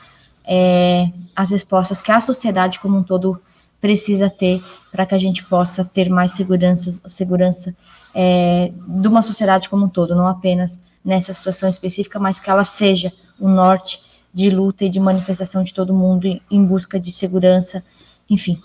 é, 0.44 1.10
as 1.34 1.50
respostas 1.50 2.02
que 2.02 2.12
a 2.12 2.20
sociedade 2.20 2.78
como 2.80 2.98
um 2.98 3.02
todo 3.02 3.40
precisa 3.80 4.28
ter 4.28 4.62
para 4.92 5.06
que 5.06 5.14
a 5.14 5.18
gente 5.18 5.42
possa 5.44 5.84
ter 5.84 6.10
mais 6.10 6.32
segurança, 6.32 7.00
segurança 7.06 7.74
é, 8.14 8.70
de 8.86 9.08
uma 9.08 9.22
sociedade 9.22 9.68
como 9.68 9.86
um 9.86 9.88
todo, 9.88 10.14
não 10.14 10.28
apenas 10.28 10.80
nessa 11.02 11.32
situação 11.32 11.68
específica, 11.68 12.18
mas 12.18 12.38
que 12.38 12.50
ela 12.50 12.64
seja 12.64 13.10
o 13.38 13.48
norte 13.48 14.09
de 14.32 14.50
luta 14.50 14.84
e 14.84 14.90
de 14.90 15.00
manifestação 15.00 15.62
de 15.62 15.74
todo 15.74 15.94
mundo 15.94 16.26
em, 16.50 16.64
busca 16.64 16.98
de 16.98 17.10
segurança. 17.10 17.82
Enfim, 18.28 18.60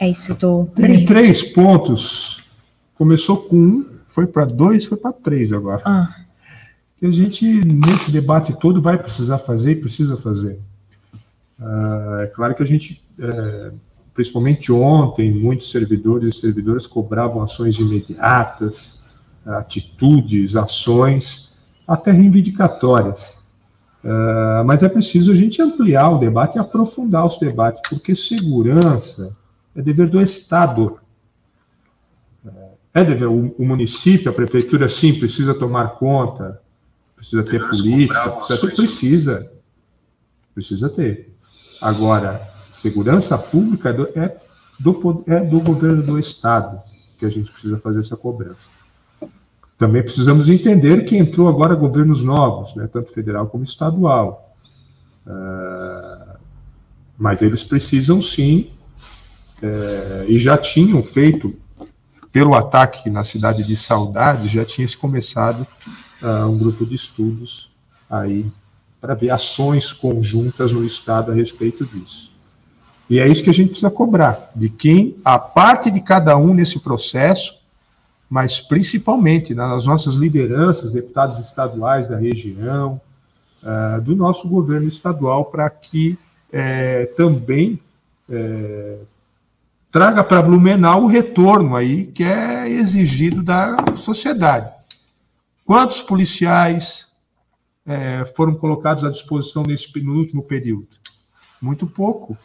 é 0.00 0.10
isso. 0.10 0.32
Eu 0.32 0.36
tô... 0.36 0.64
Tem 0.74 1.04
três 1.04 1.42
pontos. 1.42 2.44
Começou 2.94 3.36
com 3.36 3.56
um, 3.56 3.86
foi 4.08 4.26
para 4.26 4.44
dois, 4.44 4.84
foi 4.84 4.98
para 4.98 5.12
três 5.12 5.52
agora. 5.52 5.82
Ah. 5.84 6.14
Que 6.98 7.06
a 7.06 7.10
gente, 7.10 7.46
nesse 7.46 8.10
debate 8.10 8.58
todo, 8.58 8.80
vai 8.80 8.98
precisar 8.98 9.38
fazer 9.38 9.72
e 9.72 9.76
precisa 9.76 10.16
fazer. 10.16 10.58
Uh, 11.58 12.20
é 12.22 12.26
claro 12.26 12.54
que 12.54 12.62
a 12.62 12.66
gente 12.66 13.02
é, 13.18 13.72
principalmente 14.16 14.72
ontem, 14.72 15.30
muitos 15.30 15.70
servidores 15.70 16.34
e 16.34 16.40
servidoras 16.40 16.86
cobravam 16.86 17.42
ações 17.42 17.78
imediatas, 17.78 19.02
atitudes, 19.44 20.56
ações, 20.56 21.58
até 21.86 22.12
reivindicatórias. 22.12 23.35
Uh, 24.06 24.64
mas 24.64 24.84
é 24.84 24.88
preciso 24.88 25.32
a 25.32 25.34
gente 25.34 25.60
ampliar 25.60 26.10
o 26.10 26.18
debate 26.18 26.54
e 26.54 26.60
aprofundar 26.60 27.26
os 27.26 27.40
debates, 27.40 27.82
porque 27.90 28.14
segurança 28.14 29.36
é 29.74 29.82
dever 29.82 30.08
do 30.08 30.20
Estado. 30.20 31.00
É 32.94 33.02
dever, 33.02 33.26
o, 33.26 33.52
o 33.58 33.66
município, 33.66 34.30
a 34.30 34.32
prefeitura, 34.32 34.88
sim, 34.88 35.18
precisa 35.18 35.52
tomar 35.52 35.98
conta, 35.98 36.62
precisa 37.16 37.42
ter 37.42 37.58
política, 37.68 38.30
precisa, 38.30 38.60
ter, 38.60 38.76
precisa, 38.76 39.52
precisa 40.54 40.88
ter. 40.88 41.34
Agora, 41.80 42.48
segurança 42.70 43.36
pública 43.36 43.90
é 44.14 44.38
do, 44.78 45.24
é 45.26 45.40
do 45.40 45.60
governo 45.60 46.04
do 46.04 46.16
Estado 46.16 46.80
que 47.18 47.26
a 47.26 47.28
gente 47.28 47.50
precisa 47.50 47.76
fazer 47.78 48.00
essa 48.00 48.16
cobrança. 48.16 48.68
Também 49.78 50.02
precisamos 50.02 50.48
entender 50.48 51.04
que 51.04 51.16
entrou 51.16 51.48
agora 51.48 51.74
governos 51.74 52.22
novos, 52.22 52.74
né, 52.74 52.88
tanto 52.90 53.12
federal 53.12 53.46
como 53.46 53.62
estadual. 53.62 54.54
Uh, 55.26 56.38
mas 57.18 57.42
eles 57.42 57.62
precisam 57.62 58.22
sim, 58.22 58.70
uh, 59.62 60.24
e 60.28 60.38
já 60.38 60.56
tinham 60.56 61.02
feito, 61.02 61.54
pelo 62.32 62.54
ataque 62.54 63.10
na 63.10 63.24
cidade 63.24 63.64
de 63.64 63.76
Saudade, 63.76 64.48
já 64.48 64.64
tinha 64.64 64.86
se 64.86 64.96
começado 64.96 65.66
uh, 66.22 66.46
um 66.48 66.56
grupo 66.56 66.86
de 66.86 66.94
estudos 66.94 67.70
aí 68.08 68.46
para 69.00 69.14
ver 69.14 69.30
ações 69.30 69.92
conjuntas 69.92 70.72
no 70.72 70.84
Estado 70.84 71.32
a 71.32 71.34
respeito 71.34 71.84
disso. 71.84 72.32
E 73.08 73.20
é 73.20 73.28
isso 73.28 73.42
que 73.42 73.50
a 73.50 73.54
gente 73.54 73.68
precisa 73.68 73.90
cobrar, 73.90 74.50
de 74.54 74.68
quem, 74.68 75.16
a 75.24 75.38
parte 75.38 75.90
de 75.90 76.00
cada 76.00 76.36
um 76.36 76.52
nesse 76.52 76.80
processo, 76.80 77.55
mas 78.28 78.60
principalmente 78.60 79.54
nas 79.54 79.86
nossas 79.86 80.14
lideranças, 80.14 80.92
deputados 80.92 81.38
estaduais 81.38 82.08
da 82.08 82.16
região, 82.16 83.00
uh, 83.62 84.00
do 84.00 84.16
nosso 84.16 84.48
governo 84.48 84.88
estadual, 84.88 85.46
para 85.46 85.70
que 85.70 86.18
é, 86.52 87.06
também 87.06 87.80
é, 88.28 88.98
traga 89.90 90.22
para 90.22 90.42
Blumenau 90.42 91.04
o 91.04 91.06
retorno 91.06 91.76
aí 91.76 92.06
que 92.06 92.24
é 92.24 92.68
exigido 92.68 93.42
da 93.42 93.76
sociedade. 93.96 94.72
Quantos 95.64 96.00
policiais 96.00 97.08
é, 97.84 98.24
foram 98.24 98.54
colocados 98.54 99.04
à 99.04 99.10
disposição 99.10 99.62
nesse, 99.64 100.00
no 100.00 100.16
último 100.16 100.42
período? 100.42 100.88
Muito 101.60 101.86
pouco. 101.86 102.36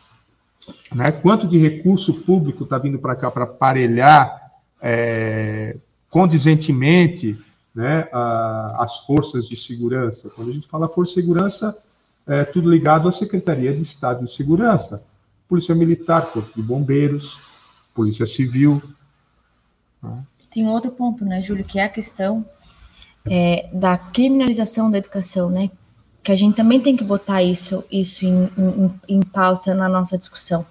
Né? 0.93 1.11
Quanto 1.11 1.47
de 1.47 1.57
recurso 1.57 2.21
público 2.21 2.63
está 2.63 2.77
vindo 2.77 2.99
para 2.99 3.15
cá 3.15 3.29
para 3.29 3.43
aparelhar 3.43 4.50
é, 4.81 5.77
condizentemente 6.09 7.39
né, 7.73 8.07
a, 8.11 8.83
as 8.83 8.99
forças 9.05 9.47
de 9.47 9.55
segurança? 9.55 10.29
Quando 10.29 10.49
a 10.49 10.53
gente 10.53 10.67
fala 10.67 10.89
força 10.89 11.13
de 11.13 11.21
segurança, 11.21 11.77
é 12.27 12.43
tudo 12.43 12.69
ligado 12.69 13.07
à 13.07 13.11
Secretaria 13.11 13.73
de 13.73 13.81
Estado 13.81 14.25
de 14.25 14.31
Segurança. 14.31 15.03
Polícia 15.47 15.75
Militar, 15.75 16.27
Corpo 16.27 16.51
de 16.55 16.61
Bombeiros, 16.61 17.39
Polícia 17.93 18.25
Civil. 18.25 18.81
Né? 20.01 20.23
Tem 20.49 20.67
outro 20.67 20.91
ponto, 20.91 21.25
né, 21.25 21.41
Júlio, 21.41 21.65
que 21.65 21.79
é 21.79 21.83
a 21.83 21.89
questão 21.89 22.45
é, 23.25 23.69
da 23.73 23.97
criminalização 23.97 24.89
da 24.89 24.97
educação, 24.97 25.49
né? 25.49 25.69
que 26.23 26.31
a 26.31 26.35
gente 26.35 26.55
também 26.55 26.79
tem 26.79 26.95
que 26.95 27.03
botar 27.03 27.41
isso, 27.41 27.83
isso 27.91 28.25
em, 28.25 28.49
em, 28.57 28.93
em 29.07 29.21
pauta 29.21 29.73
na 29.73 29.89
nossa 29.89 30.17
discussão. 30.17 30.65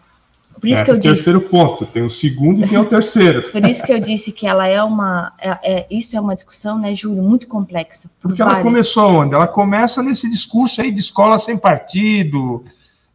Por 0.61 0.69
isso 0.69 0.83
é, 0.83 0.85
que 0.85 0.91
eu 0.91 0.95
o 0.95 0.99
disse. 0.99 1.15
terceiro 1.15 1.41
ponto, 1.41 1.87
tem 1.87 2.03
o 2.03 2.11
segundo 2.11 2.63
e 2.63 2.69
tem 2.69 2.79
o 2.79 2.85
terceiro. 2.85 3.43
Por 3.51 3.65
isso 3.65 3.83
que 3.83 3.93
eu 3.93 3.99
disse 3.99 4.31
que 4.31 4.47
ela 4.47 4.67
é 4.67 4.83
uma. 4.83 5.33
É, 5.39 5.59
é, 5.63 5.87
isso 5.91 6.15
é 6.15 6.21
uma 6.21 6.35
discussão, 6.35 6.79
né, 6.79 6.95
Júlio, 6.95 7.23
muito 7.23 7.49
complexa. 7.49 8.11
Por 8.21 8.29
Porque 8.29 8.43
várias. 8.43 8.59
ela 8.59 8.65
começou 8.65 9.11
onde? 9.11 9.35
Ela 9.35 9.49
começa 9.49 10.03
nesse 10.03 10.31
discurso 10.31 10.83
aí 10.83 10.91
de 10.91 11.01
escola 11.01 11.39
sem 11.39 11.57
partido, 11.57 12.63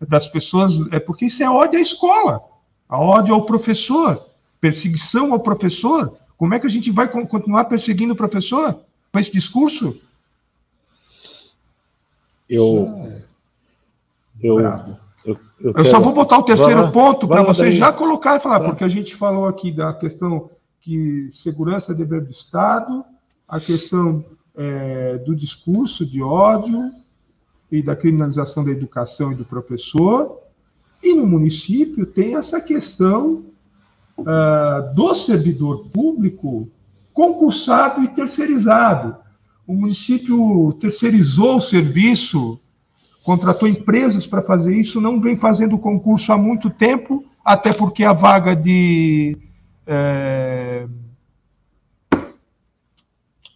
das 0.01 0.27
pessoas. 0.27 0.73
É 0.91 0.99
porque 0.99 1.25
isso 1.25 1.43
é 1.43 1.49
ódio 1.49 1.77
à 1.77 1.81
escola, 1.81 2.41
a 2.89 2.99
ódio 2.99 3.35
ao 3.35 3.45
professor, 3.45 4.25
perseguição 4.59 5.31
ao 5.31 5.39
professor. 5.39 6.17
Como 6.35 6.53
é 6.55 6.59
que 6.59 6.65
a 6.65 6.69
gente 6.69 6.89
vai 6.89 7.07
continuar 7.07 7.65
perseguindo 7.65 8.13
o 8.13 8.17
professor 8.17 8.79
com 9.11 9.19
esse 9.19 9.31
discurso? 9.31 10.01
Eu, 12.49 13.21
eu, 14.41 14.57
eu, 15.25 15.33
eu, 15.59 15.67
eu 15.69 15.73
quero... 15.73 15.87
só 15.87 15.99
vou 15.99 16.13
botar 16.13 16.37
o 16.37 16.43
terceiro 16.43 16.83
vai, 16.83 16.91
ponto 16.91 17.27
para 17.27 17.43
você 17.43 17.63
daí. 17.63 17.71
já 17.71 17.91
colocar 17.91 18.35
e 18.35 18.39
falar, 18.39 18.59
tá. 18.59 18.65
porque 18.65 18.83
a 18.83 18.87
gente 18.87 19.15
falou 19.15 19.47
aqui 19.47 19.71
da 19.71 19.93
questão 19.93 20.49
que 20.81 21.27
segurança 21.31 21.91
é 21.91 21.95
dever 21.95 22.23
do 22.23 22.31
Estado, 22.31 23.03
a 23.47 23.59
questão 23.59 24.23
é, 24.55 25.17
do 25.19 25.35
discurso 25.35 26.05
de 26.05 26.21
ódio 26.21 26.91
e 27.71 27.81
da 27.81 27.95
criminalização 27.95 28.63
da 28.63 28.71
educação 28.71 29.31
e 29.31 29.35
do 29.35 29.45
professor, 29.45 30.39
e 31.03 31.13
no 31.13 31.25
município 31.25 32.05
tem 32.05 32.35
essa 32.35 32.61
questão 32.61 33.43
uh, 34.17 34.95
do 34.95 35.13
servidor 35.13 35.89
público 35.91 36.67
concursado 37.13 38.03
e 38.03 38.07
terceirizado 38.07 39.17
o 39.67 39.73
município 39.73 40.73
terceirizou 40.73 41.57
o 41.57 41.61
serviço, 41.61 42.59
contratou 43.25 43.67
empresas 43.67 44.27
para 44.27 44.43
fazer 44.43 44.77
isso, 44.77 45.01
não 45.01 45.19
vem 45.19 45.35
fazendo 45.35 45.79
concurso 45.79 46.31
há 46.31 46.37
muito 46.37 46.69
tempo, 46.69 47.25
até 47.43 47.73
porque 47.73 48.03
a 48.03 48.13
vaga 48.13 48.55
de. 48.55 49.35
É... 49.87 50.87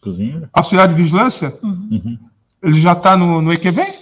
Cozinha? 0.02 0.50
Auxiliar 0.52 0.88
de 0.88 0.96
vigilância? 0.96 1.54
Uhum. 1.62 2.18
Ele 2.64 2.82
já 2.82 2.94
está 2.94 3.16
no, 3.16 3.42
no 3.44 3.54
EQV? 3.54 3.94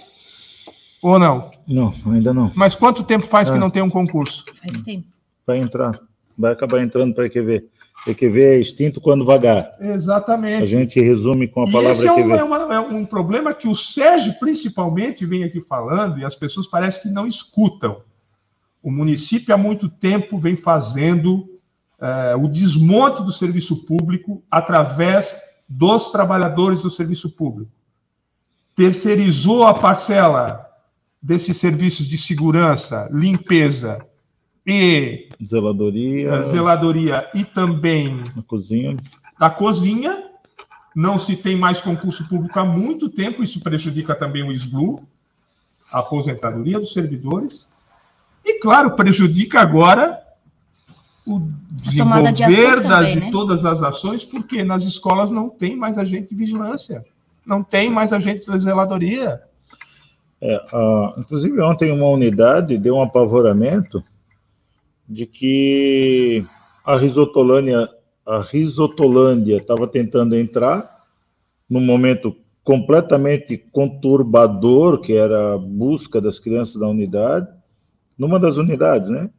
Ou 1.02 1.18
não? 1.18 1.50
Não, 1.66 1.92
ainda 2.06 2.32
não. 2.32 2.50
Mas 2.54 2.74
quanto 2.74 3.04
tempo 3.04 3.26
faz 3.26 3.50
é. 3.50 3.52
que 3.52 3.58
não 3.58 3.68
tem 3.68 3.82
um 3.82 3.90
concurso? 3.90 4.46
Faz 4.62 4.78
tempo. 4.78 5.06
Vai 5.46 5.58
entrar. 5.58 6.00
Vai 6.36 6.52
acabar 6.52 6.82
entrando 6.82 7.14
para 7.14 7.26
EQV. 7.26 7.68
EQV 8.06 8.40
é 8.40 8.60
extinto 8.60 9.00
quando 9.00 9.24
vagar. 9.24 9.72
Exatamente. 9.80 10.62
A 10.62 10.66
gente 10.66 11.00
resume 11.00 11.48
com 11.48 11.62
a 11.62 11.66
palavra 11.66 11.90
esse 11.90 12.06
é 12.06 12.12
um, 12.12 12.34
é, 12.34 12.42
uma, 12.42 12.74
é 12.74 12.80
um 12.80 13.04
problema 13.04 13.52
que 13.52 13.68
o 13.68 13.76
Sérgio, 13.76 14.34
principalmente, 14.38 15.26
vem 15.26 15.44
aqui 15.44 15.60
falando 15.60 16.18
e 16.18 16.24
as 16.24 16.34
pessoas 16.34 16.66
parecem 16.66 17.02
que 17.02 17.08
não 17.10 17.26
escutam. 17.26 18.02
O 18.82 18.90
município 18.90 19.54
há 19.54 19.58
muito 19.58 19.88
tempo 19.88 20.38
vem 20.38 20.56
fazendo 20.56 21.58
é, 22.00 22.36
o 22.36 22.48
desmonte 22.48 23.22
do 23.22 23.32
serviço 23.32 23.84
público 23.84 24.42
através 24.50 25.36
dos 25.68 26.10
trabalhadores 26.10 26.80
do 26.80 26.90
serviço 26.90 27.30
público. 27.30 27.70
Terceirizou 28.74 29.64
a 29.64 29.74
parcela 29.74 30.64
desses 31.20 31.56
serviços 31.56 32.06
de 32.06 32.16
segurança, 32.16 33.08
limpeza, 33.12 33.98
e 34.70 35.30
zeladoria, 35.42 36.42
zeladoria 36.42 37.30
e 37.34 37.42
também 37.42 38.22
a 38.36 38.42
cozinha. 38.42 38.98
Da 39.38 39.48
cozinha. 39.48 40.24
Não 40.94 41.18
se 41.18 41.36
tem 41.36 41.56
mais 41.56 41.80
concurso 41.80 42.28
público 42.28 42.58
há 42.58 42.64
muito 42.64 43.08
tempo, 43.08 43.42
isso 43.42 43.60
prejudica 43.60 44.14
também 44.14 44.42
o 44.42 44.52
SBLU, 44.52 45.00
a 45.92 46.00
aposentadoria 46.00 46.78
dos 46.78 46.92
servidores. 46.92 47.68
E, 48.44 48.58
claro, 48.58 48.96
prejudica 48.96 49.60
agora 49.60 50.20
o 51.24 51.40
desenvolver 51.70 52.32
de, 52.32 52.42
das, 52.42 52.82
também, 52.82 53.16
né? 53.16 53.26
de 53.26 53.30
todas 53.30 53.64
as 53.64 53.82
ações, 53.82 54.24
porque 54.24 54.64
nas 54.64 54.82
escolas 54.82 55.30
não 55.30 55.48
tem 55.48 55.76
mais 55.76 55.98
agente 55.98 56.30
de 56.30 56.34
vigilância. 56.34 57.04
não 57.46 57.62
tem 57.62 57.88
mais 57.90 58.12
agente 58.12 58.50
de 58.50 58.58
zeladoria. 58.58 59.40
É, 60.40 60.56
uh, 60.72 61.20
inclusive, 61.20 61.60
ontem 61.60 61.92
uma 61.92 62.08
unidade 62.08 62.76
deu 62.76 62.96
um 62.96 63.02
apavoramento 63.02 64.02
de 65.08 65.26
que 65.26 66.44
a 66.84 66.96
Risotolândia 66.96 67.88
a 68.28 68.40
Risotolândia 68.40 69.56
estava 69.56 69.86
tentando 69.86 70.36
entrar 70.36 71.06
num 71.68 71.80
momento 71.80 72.36
completamente 72.62 73.56
conturbador, 73.56 75.00
que 75.00 75.14
era 75.14 75.54
a 75.54 75.58
busca 75.58 76.20
das 76.20 76.38
crianças 76.38 76.78
da 76.78 76.86
unidade, 76.86 77.48
numa 78.18 78.38
das 78.38 78.58
unidades, 78.58 79.08
né? 79.08 79.30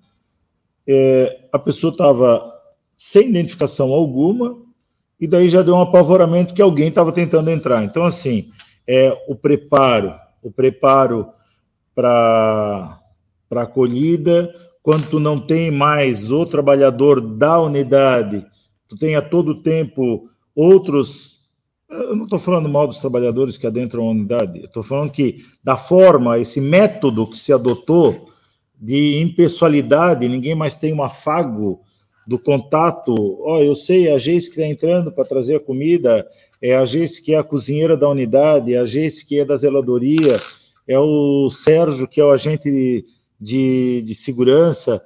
É, 0.88 1.48
a 1.52 1.60
pessoa 1.60 1.92
estava 1.92 2.52
sem 2.98 3.30
identificação 3.30 3.94
alguma, 3.94 4.58
e 5.20 5.28
daí 5.28 5.50
já 5.50 5.62
deu 5.62 5.76
um 5.76 5.82
apavoramento 5.82 6.56
que 6.56 6.62
alguém 6.62 6.88
estava 6.88 7.12
tentando 7.12 7.52
entrar. 7.52 7.84
Então, 7.84 8.04
assim, 8.04 8.50
é 8.88 9.16
o 9.28 9.36
preparo, 9.36 10.16
o 10.42 10.52
preparo 10.52 11.30
para 11.94 13.00
a 13.52 13.62
acolhida, 13.62 14.52
quando 14.90 15.08
tu 15.08 15.20
não 15.20 15.40
tem 15.40 15.70
mais 15.70 16.32
o 16.32 16.44
trabalhador 16.48 17.22
da 17.22 17.62
unidade, 17.62 18.44
tu 18.88 18.98
tem 18.98 19.16
a 19.16 19.22
todo 19.22 19.62
tempo 19.62 20.28
outros 20.56 21.46
eu 21.88 22.16
não 22.16 22.24
estou 22.24 22.40
falando 22.40 22.68
mal 22.68 22.88
dos 22.88 22.98
trabalhadores 22.98 23.56
que 23.56 23.68
adentram 23.68 24.08
a 24.08 24.10
unidade, 24.10 24.66
estou 24.66 24.82
falando 24.82 25.12
que, 25.12 25.46
da 25.64 25.78
forma, 25.78 26.40
esse 26.40 26.60
método 26.60 27.28
que 27.28 27.38
se 27.38 27.54
adotou 27.54 28.26
de 28.82 29.22
impessoalidade, 29.22 30.28
ninguém 30.28 30.56
mais 30.56 30.76
tem 30.76 30.92
um 30.92 31.04
afago 31.04 31.82
do 32.26 32.40
contato. 32.40 33.14
Ó, 33.44 33.58
oh, 33.58 33.62
eu 33.62 33.76
sei, 33.76 34.08
é 34.08 34.16
a 34.16 34.18
Geice 34.18 34.50
que 34.50 34.60
está 34.60 34.68
entrando 34.68 35.12
para 35.12 35.24
trazer 35.24 35.58
a 35.58 35.60
comida, 35.60 36.28
é 36.60 36.76
a 36.76 36.84
Geice 36.84 37.22
que 37.22 37.36
é 37.36 37.38
a 37.38 37.44
cozinheira 37.44 37.96
da 37.96 38.10
unidade, 38.10 38.74
é 38.74 38.80
a 38.80 38.86
Geice 38.86 39.24
que 39.24 39.40
é 39.40 39.46
da 39.46 39.56
zeladoria, 39.56 40.36
é 40.88 40.98
o 40.98 41.48
Sérgio 41.52 42.08
que 42.08 42.20
é 42.20 42.26
o 42.26 42.32
agente 42.32 43.06
de, 43.40 44.02
de, 44.02 44.16
segurança. 44.16 45.04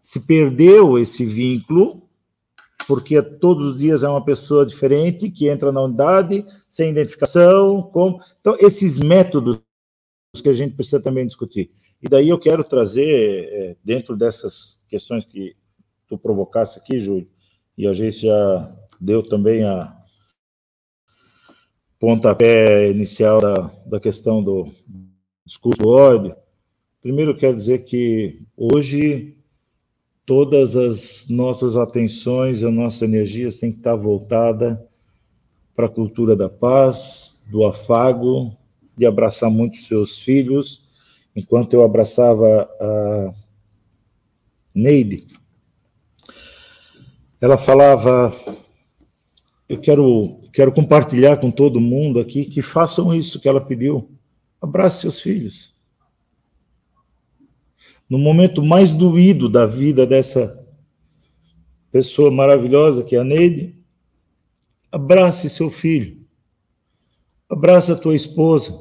Se 0.00 0.20
perdeu 0.20 0.98
esse 0.98 1.24
vínculo, 1.24 2.02
porque 2.86 3.20
todos 3.22 3.72
os 3.72 3.78
dias 3.78 4.02
é 4.02 4.08
uma 4.08 4.24
pessoa 4.24 4.66
diferente 4.66 5.30
que 5.30 5.48
entra 5.48 5.70
na 5.70 5.82
unidade, 5.82 6.44
sem 6.68 6.90
identificação. 6.90 7.90
Então, 8.40 8.56
esses 8.58 8.98
métodos 8.98 9.60
que 10.42 10.48
a 10.48 10.52
gente 10.52 10.74
precisa 10.74 11.00
também 11.00 11.26
discutir. 11.26 11.70
E 12.02 12.08
daí 12.08 12.28
eu 12.28 12.38
quero 12.38 12.64
trazer, 12.64 13.48
é, 13.52 13.76
dentro 13.84 14.16
dessas 14.16 14.84
questões 14.88 15.24
que 15.24 15.54
tu 16.08 16.18
provocasse 16.18 16.78
aqui, 16.78 16.98
Júlio, 16.98 17.28
e 17.76 17.86
a 17.86 17.92
gente 17.92 18.26
já 18.26 18.76
deu 19.00 19.22
também 19.22 19.64
a 19.64 19.96
pontapé 21.98 22.90
inicial 22.90 23.40
da, 23.40 23.70
da 23.86 24.00
questão 24.00 24.42
do 24.42 24.68
discurso 25.46 25.80
do 25.80 25.88
ódio, 25.88 26.34
primeiro 27.02 27.36
quero 27.36 27.56
dizer 27.56 27.82
que 27.82 28.40
hoje 28.56 29.36
todas 30.24 30.76
as 30.76 31.28
nossas 31.28 31.76
atenções, 31.76 32.62
as 32.62 32.72
nossas 32.72 33.02
energias 33.02 33.56
têm 33.56 33.72
que 33.72 33.78
estar 33.78 33.96
voltada 33.96 34.88
para 35.74 35.86
a 35.86 35.90
cultura 35.90 36.36
da 36.36 36.48
paz, 36.48 37.42
do 37.50 37.66
afago, 37.66 38.56
de 38.96 39.04
abraçar 39.04 39.50
muito 39.50 39.78
seus 39.78 40.20
filhos. 40.20 40.84
Enquanto 41.34 41.74
eu 41.74 41.82
abraçava 41.82 42.70
a 42.80 43.34
Neide, 44.72 45.26
ela 47.40 47.58
falava: 47.58 48.32
Eu 49.68 49.80
quero, 49.80 50.38
quero 50.52 50.70
compartilhar 50.70 51.38
com 51.38 51.50
todo 51.50 51.80
mundo 51.80 52.20
aqui 52.20 52.44
que 52.44 52.62
façam 52.62 53.12
isso 53.12 53.40
que 53.40 53.48
ela 53.48 53.60
pediu. 53.60 54.08
Abrace 54.60 55.00
seus 55.00 55.20
filhos 55.20 55.71
no 58.08 58.18
momento 58.18 58.62
mais 58.62 58.92
doído 58.92 59.48
da 59.48 59.66
vida 59.66 60.06
dessa 60.06 60.62
pessoa 61.90 62.30
maravilhosa 62.30 63.02
que 63.02 63.16
é 63.16 63.18
a 63.18 63.24
Neide, 63.24 63.74
abrace 64.90 65.48
seu 65.48 65.70
filho, 65.70 66.24
abrace 67.48 67.92
a 67.92 67.96
tua 67.96 68.14
esposa. 68.14 68.72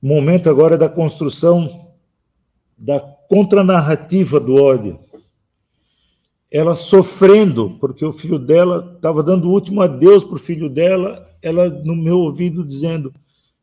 O 0.00 0.06
momento 0.06 0.50
agora 0.50 0.74
é 0.74 0.78
da 0.78 0.88
construção 0.88 1.92
da 2.76 2.98
contranarrativa 3.28 4.40
do 4.40 4.56
ódio. 4.56 4.98
Ela 6.50 6.74
sofrendo, 6.74 7.78
porque 7.78 8.04
o 8.04 8.12
filho 8.12 8.38
dela 8.38 8.92
estava 8.96 9.22
dando 9.22 9.48
o 9.48 9.52
último 9.52 9.80
adeus 9.80 10.24
para 10.24 10.34
o 10.34 10.40
filho 10.40 10.68
dela, 10.68 11.32
ela 11.40 11.68
no 11.68 11.94
meu 11.94 12.18
ouvido 12.18 12.64
dizendo: 12.64 13.14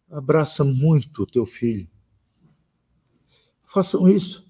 abraça 0.09 0.63
muito 0.63 1.23
o 1.23 1.27
teu 1.27 1.45
filho 1.45 1.87
Façam 3.71 4.09
isso. 4.09 4.43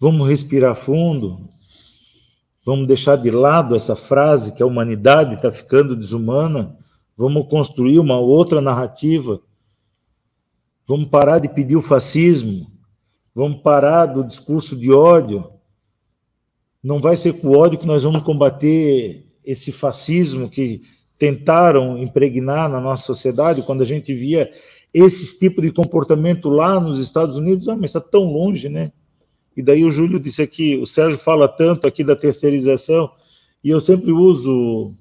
Vamos 0.00 0.28
respirar 0.28 0.74
fundo. 0.74 1.48
Vamos 2.66 2.88
deixar 2.88 3.16
de 3.16 3.30
lado 3.30 3.76
essa 3.76 3.94
frase 3.94 4.52
que 4.54 4.62
a 4.62 4.66
humanidade 4.66 5.36
está 5.36 5.52
ficando 5.52 5.94
desumana. 5.94 6.76
Vamos 7.16 7.48
construir 7.48 8.00
uma 8.00 8.18
outra 8.18 8.60
narrativa. 8.60 9.40
Vamos 10.86 11.08
parar 11.08 11.38
de 11.38 11.48
pedir 11.48 11.76
o 11.76 11.82
fascismo. 11.82 12.66
Vamos 13.32 13.62
parar 13.62 14.06
do 14.06 14.24
discurso 14.24 14.76
de 14.76 14.92
ódio. 14.92 15.48
Não 16.82 17.00
vai 17.00 17.16
ser 17.16 17.40
com 17.40 17.56
ódio 17.56 17.78
que 17.78 17.86
nós 17.86 18.02
vamos 18.02 18.24
combater 18.24 19.24
esse 19.44 19.70
fascismo 19.70 20.50
que 20.50 20.82
tentaram 21.16 21.96
impregnar 21.96 22.68
na 22.68 22.80
nossa 22.80 23.04
sociedade 23.04 23.62
quando 23.62 23.82
a 23.82 23.86
gente 23.86 24.12
via 24.12 24.50
esse 24.92 25.38
tipo 25.38 25.60
de 25.60 25.70
comportamento 25.70 26.48
lá 26.48 26.80
nos 26.80 26.98
Estados 26.98 27.36
Unidos, 27.36 27.68
ah, 27.68 27.76
mas 27.76 27.90
está 27.90 28.00
tão 28.00 28.24
longe, 28.24 28.68
né? 28.68 28.92
E 29.56 29.62
daí 29.62 29.84
o 29.84 29.90
Júlio 29.90 30.20
disse 30.20 30.40
aqui, 30.40 30.76
o 30.76 30.86
Sérgio 30.86 31.18
fala 31.18 31.48
tanto 31.48 31.86
aqui 31.86 32.04
da 32.04 32.16
terceirização, 32.16 33.10
e 33.62 33.70
eu 33.70 33.80
sempre 33.80 34.12
uso, 34.12 34.92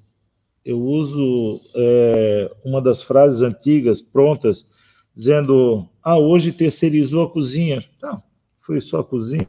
eu 0.65 0.79
uso 0.79 1.61
é, 1.75 2.51
uma 2.65 2.81
das 2.81 3.01
frases 3.01 3.41
antigas, 3.41 4.01
prontas, 4.01 4.67
dizendo, 5.15 5.87
ah, 6.03 6.17
hoje 6.17 6.51
terceirizou 6.51 7.23
a 7.23 7.29
cozinha. 7.29 7.83
Não, 8.01 8.21
foi 8.61 8.81
só 8.81 8.99
a 8.99 9.03
cozinha. 9.03 9.47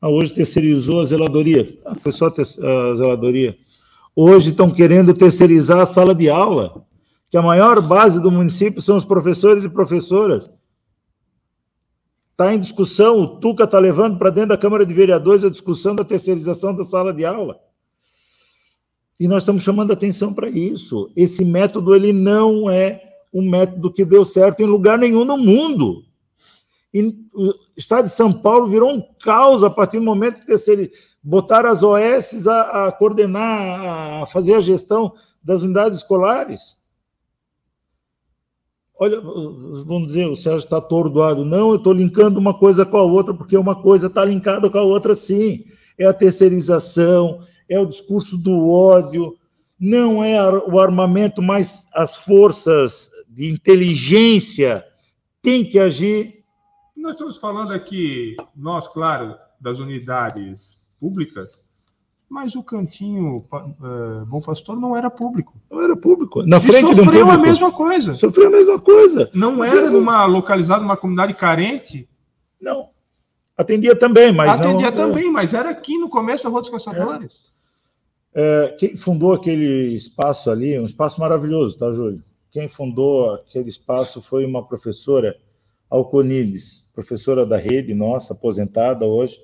Ah, 0.00 0.08
hoje 0.08 0.34
terceirizou 0.34 1.00
a 1.00 1.04
zeladoria. 1.04 1.78
Ah, 1.84 1.94
foi 1.94 2.12
só 2.12 2.26
a 2.26 2.94
zeladoria. 2.94 3.56
Hoje 4.14 4.50
estão 4.50 4.70
querendo 4.70 5.12
terceirizar 5.12 5.80
a 5.80 5.86
sala 5.86 6.14
de 6.14 6.28
aula 6.28 6.86
que 7.30 7.36
a 7.36 7.42
maior 7.42 7.80
base 7.80 8.20
do 8.20 8.30
município 8.30 8.80
são 8.80 8.96
os 8.96 9.04
professores 9.04 9.64
e 9.64 9.68
professoras. 9.68 10.50
Está 12.32 12.54
em 12.54 12.60
discussão, 12.60 13.20
o 13.20 13.40
Tuca 13.40 13.64
está 13.64 13.78
levando 13.78 14.18
para 14.18 14.30
dentro 14.30 14.50
da 14.50 14.58
Câmara 14.58 14.84
de 14.84 14.92
Vereadores 14.92 15.42
a 15.42 15.50
discussão 15.50 15.94
da 15.94 16.04
terceirização 16.04 16.74
da 16.74 16.84
sala 16.84 17.12
de 17.12 17.24
aula. 17.24 17.58
E 19.18 19.26
nós 19.26 19.42
estamos 19.42 19.62
chamando 19.62 19.92
atenção 19.92 20.34
para 20.34 20.48
isso. 20.48 21.10
Esse 21.16 21.44
método 21.44 21.94
ele 21.94 22.12
não 22.12 22.68
é 22.68 23.02
um 23.32 23.48
método 23.48 23.92
que 23.92 24.04
deu 24.04 24.24
certo 24.24 24.60
em 24.60 24.66
lugar 24.66 24.98
nenhum 24.98 25.24
no 25.24 25.38
mundo. 25.38 26.04
E 26.92 27.02
o 27.34 27.54
Estado 27.76 28.04
de 28.04 28.12
São 28.12 28.32
Paulo 28.32 28.68
virou 28.68 28.90
um 28.90 29.02
caos 29.22 29.64
a 29.64 29.70
partir 29.70 29.98
do 29.98 30.04
momento 30.04 30.40
que 30.40 30.46
terceiro, 30.46 30.88
botaram 31.22 31.70
as 31.70 31.82
OS 31.82 32.46
a, 32.46 32.86
a 32.86 32.92
coordenar, 32.92 34.22
a 34.22 34.26
fazer 34.26 34.54
a 34.54 34.60
gestão 34.60 35.12
das 35.42 35.62
unidades 35.62 35.98
escolares. 35.98 36.75
Olha, 38.98 39.20
vamos 39.20 40.06
dizer, 40.08 40.26
o 40.26 40.34
Sérgio 40.34 40.64
está 40.64 40.78
atordoado. 40.78 41.44
Não, 41.44 41.70
eu 41.70 41.76
estou 41.76 41.92
linkando 41.92 42.40
uma 42.40 42.54
coisa 42.54 42.86
com 42.86 42.96
a 42.96 43.02
outra, 43.02 43.34
porque 43.34 43.56
uma 43.56 43.80
coisa 43.80 44.06
está 44.06 44.24
linkada 44.24 44.70
com 44.70 44.78
a 44.78 44.82
outra, 44.82 45.14
sim. 45.14 45.64
É 45.98 46.06
a 46.06 46.14
terceirização, 46.14 47.40
é 47.68 47.78
o 47.78 47.86
discurso 47.86 48.38
do 48.38 48.70
ódio, 48.70 49.36
não 49.78 50.24
é 50.24 50.40
o 50.66 50.80
armamento, 50.80 51.42
mas 51.42 51.88
as 51.92 52.16
forças 52.16 53.10
de 53.28 53.50
inteligência 53.50 54.82
têm 55.42 55.64
que 55.64 55.78
agir. 55.78 56.42
Nós 56.96 57.12
estamos 57.12 57.36
falando 57.36 57.72
aqui, 57.72 58.34
nós, 58.54 58.88
claro, 58.88 59.36
das 59.60 59.78
unidades 59.78 60.80
públicas, 60.98 61.65
mas 62.28 62.54
o 62.54 62.62
cantinho 62.62 63.44
uh, 63.52 64.26
Bom 64.26 64.40
Pastor 64.40 64.78
não 64.78 64.96
era 64.96 65.08
público. 65.08 65.54
Não 65.70 65.82
era 65.82 65.96
público. 65.96 66.42
Na 66.42 66.60
frente 66.60 66.90
e 66.90 66.94
sofreu 66.94 67.30
a 67.30 67.38
mesma 67.38 67.70
coisa. 67.70 68.14
Sofreu 68.14 68.48
a 68.48 68.50
mesma 68.50 68.78
coisa. 68.78 69.30
Não 69.32 69.62
era 69.62 69.90
numa 69.90 70.26
localizado 70.26 70.82
numa 70.82 70.96
comunidade 70.96 71.34
carente. 71.34 72.08
Não. 72.60 72.90
Atendia 73.56 73.96
também, 73.96 74.32
mas 74.32 74.50
Atendia 74.50 74.90
não, 74.90 74.96
também, 74.96 75.30
mas 75.30 75.54
era 75.54 75.70
aqui 75.70 75.96
no 75.96 76.10
começo 76.10 76.44
da 76.44 76.50
Rua 76.50 76.60
dos 76.60 76.70
Caçadores. 76.70 77.32
É. 77.52 77.56
É, 78.38 78.68
quem 78.78 78.94
fundou 78.94 79.32
aquele 79.32 79.94
espaço 79.94 80.50
ali, 80.50 80.78
um 80.78 80.84
espaço 80.84 81.18
maravilhoso, 81.18 81.78
tá, 81.78 81.90
Júlio? 81.90 82.22
Quem 82.50 82.68
fundou 82.68 83.34
aquele 83.34 83.70
espaço 83.70 84.20
foi 84.20 84.44
uma 84.44 84.62
professora, 84.62 85.34
Alconides, 85.88 86.90
professora 86.94 87.46
da 87.46 87.56
rede 87.56 87.94
nossa, 87.94 88.34
aposentada 88.34 89.06
hoje, 89.06 89.40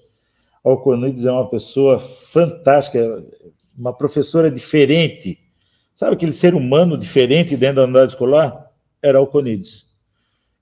Alconides 0.65 1.25
é 1.25 1.33
uma 1.33 1.49
pessoa 1.49 1.99
fantástica, 1.99 3.25
uma 3.77 3.93
professora 3.93 4.51
diferente, 4.51 5.43
Sabe 6.03 6.15
aquele 6.15 6.33
ser 6.33 6.53
humano 6.53 6.99
diferente 6.99 7.57
dentro 7.57 7.77
da 7.77 7.85
unidade 7.85 8.11
escolar? 8.11 8.71
Era 9.01 9.21
o 9.21 9.27
Conides. 9.27 9.87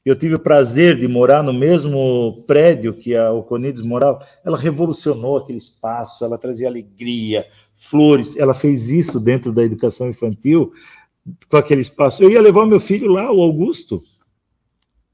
Eu 0.04 0.14
tive 0.14 0.34
o 0.34 0.38
prazer 0.38 0.98
de 0.98 1.08
morar 1.08 1.42
no 1.42 1.52
mesmo 1.52 2.44
prédio 2.46 2.92
que 2.92 3.16
a 3.16 3.32
Oconides 3.32 3.80
morava. 3.80 4.22
Ela 4.44 4.58
revolucionou 4.58 5.38
aquele 5.38 5.56
espaço, 5.56 6.26
ela 6.26 6.36
trazia 6.36 6.68
alegria, 6.68 7.46
flores. 7.74 8.36
Ela 8.36 8.52
fez 8.52 8.90
isso 8.90 9.18
dentro 9.18 9.50
da 9.50 9.62
educação 9.62 10.08
infantil, 10.08 10.72
com 11.48 11.56
aquele 11.56 11.80
espaço. 11.80 12.22
Eu 12.22 12.30
ia 12.30 12.42
levar 12.42 12.66
meu 12.66 12.78
filho 12.78 13.10
lá, 13.10 13.32
o 13.32 13.40
Augusto. 13.40 14.02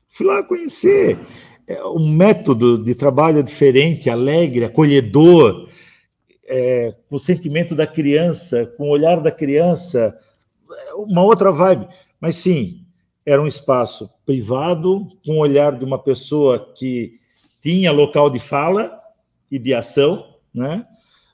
Fui 0.08 0.26
lá 0.26 0.42
conhecer. 0.42 1.20
É, 1.66 1.84
um 1.84 2.08
método 2.08 2.82
de 2.82 2.94
trabalho 2.94 3.42
diferente, 3.42 4.08
alegre, 4.08 4.64
acolhedor, 4.64 5.68
é, 6.44 6.94
com 7.08 7.16
o 7.16 7.20
sentimento 7.20 7.74
da 7.74 7.86
criança, 7.86 8.72
com 8.76 8.84
o 8.84 8.92
olhar 8.92 9.20
da 9.20 9.32
criança, 9.32 10.16
uma 10.94 11.22
outra 11.22 11.50
vibe. 11.50 11.88
Mas 12.20 12.36
sim, 12.36 12.86
era 13.24 13.42
um 13.42 13.46
espaço 13.46 14.08
privado, 14.24 15.08
com 15.24 15.32
o 15.32 15.40
olhar 15.40 15.76
de 15.76 15.84
uma 15.84 15.98
pessoa 15.98 16.72
que 16.76 17.18
tinha 17.60 17.90
local 17.90 18.30
de 18.30 18.38
fala 18.38 19.00
e 19.50 19.58
de 19.58 19.74
ação, 19.74 20.36
né? 20.54 20.86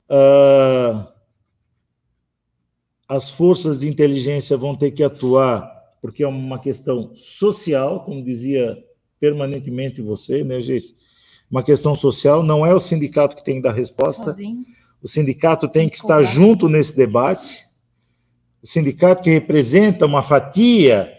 Uh, 0.09 1.07
as 3.07 3.29
forças 3.29 3.81
de 3.81 3.89
inteligência 3.89 4.57
vão 4.57 4.75
ter 4.75 4.91
que 4.93 5.03
atuar, 5.03 5.71
porque 6.01 6.23
é 6.23 6.27
uma 6.27 6.59
questão 6.59 7.15
social, 7.15 8.05
como 8.05 8.25
dizia 8.25 8.83
permanentemente 9.23 10.03
você, 10.03 10.43
né, 10.43 10.61
Geice? 10.61 10.97
Uma 11.49 11.63
questão 11.63 11.95
social, 11.95 12.43
não 12.43 12.67
é 12.67 12.75
o 12.75 12.81
sindicato 12.81 13.37
que 13.37 13.45
tem 13.45 13.57
que 13.57 13.63
dar 13.63 13.73
resposta. 13.73 14.25
Sozinho. 14.25 14.67
O 15.01 15.07
sindicato 15.07 15.69
tem 15.69 15.89
que 15.89 15.95
estar 15.95 16.25
junto 16.25 16.69
nesse 16.69 16.97
debate. 16.97 17.65
O 18.61 18.67
sindicato 18.67 19.23
que 19.23 19.31
representa 19.31 20.07
uma 20.07 20.23
fatia 20.23 21.13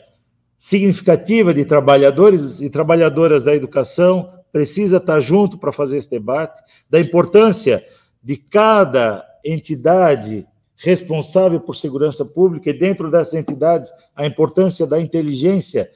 significativa 0.57 1.53
de 1.53 1.63
trabalhadores 1.63 2.59
e 2.59 2.69
trabalhadoras 2.69 3.45
da 3.45 3.55
educação 3.55 4.33
precisa 4.51 4.97
estar 4.97 5.21
junto 5.21 5.57
para 5.57 5.71
fazer 5.71 5.97
esse 5.97 6.09
debate, 6.09 6.61
da 6.89 6.99
importância 6.99 7.85
de 8.21 8.35
cada 8.35 9.23
entidade 9.45 10.45
responsável 10.75 11.61
por 11.61 11.75
segurança 11.75 12.25
pública 12.25 12.69
e 12.69 12.77
dentro 12.77 13.09
dessas 13.09 13.35
entidades 13.35 13.93
a 14.13 14.25
importância 14.25 14.85
da 14.85 14.99
inteligência 14.99 15.89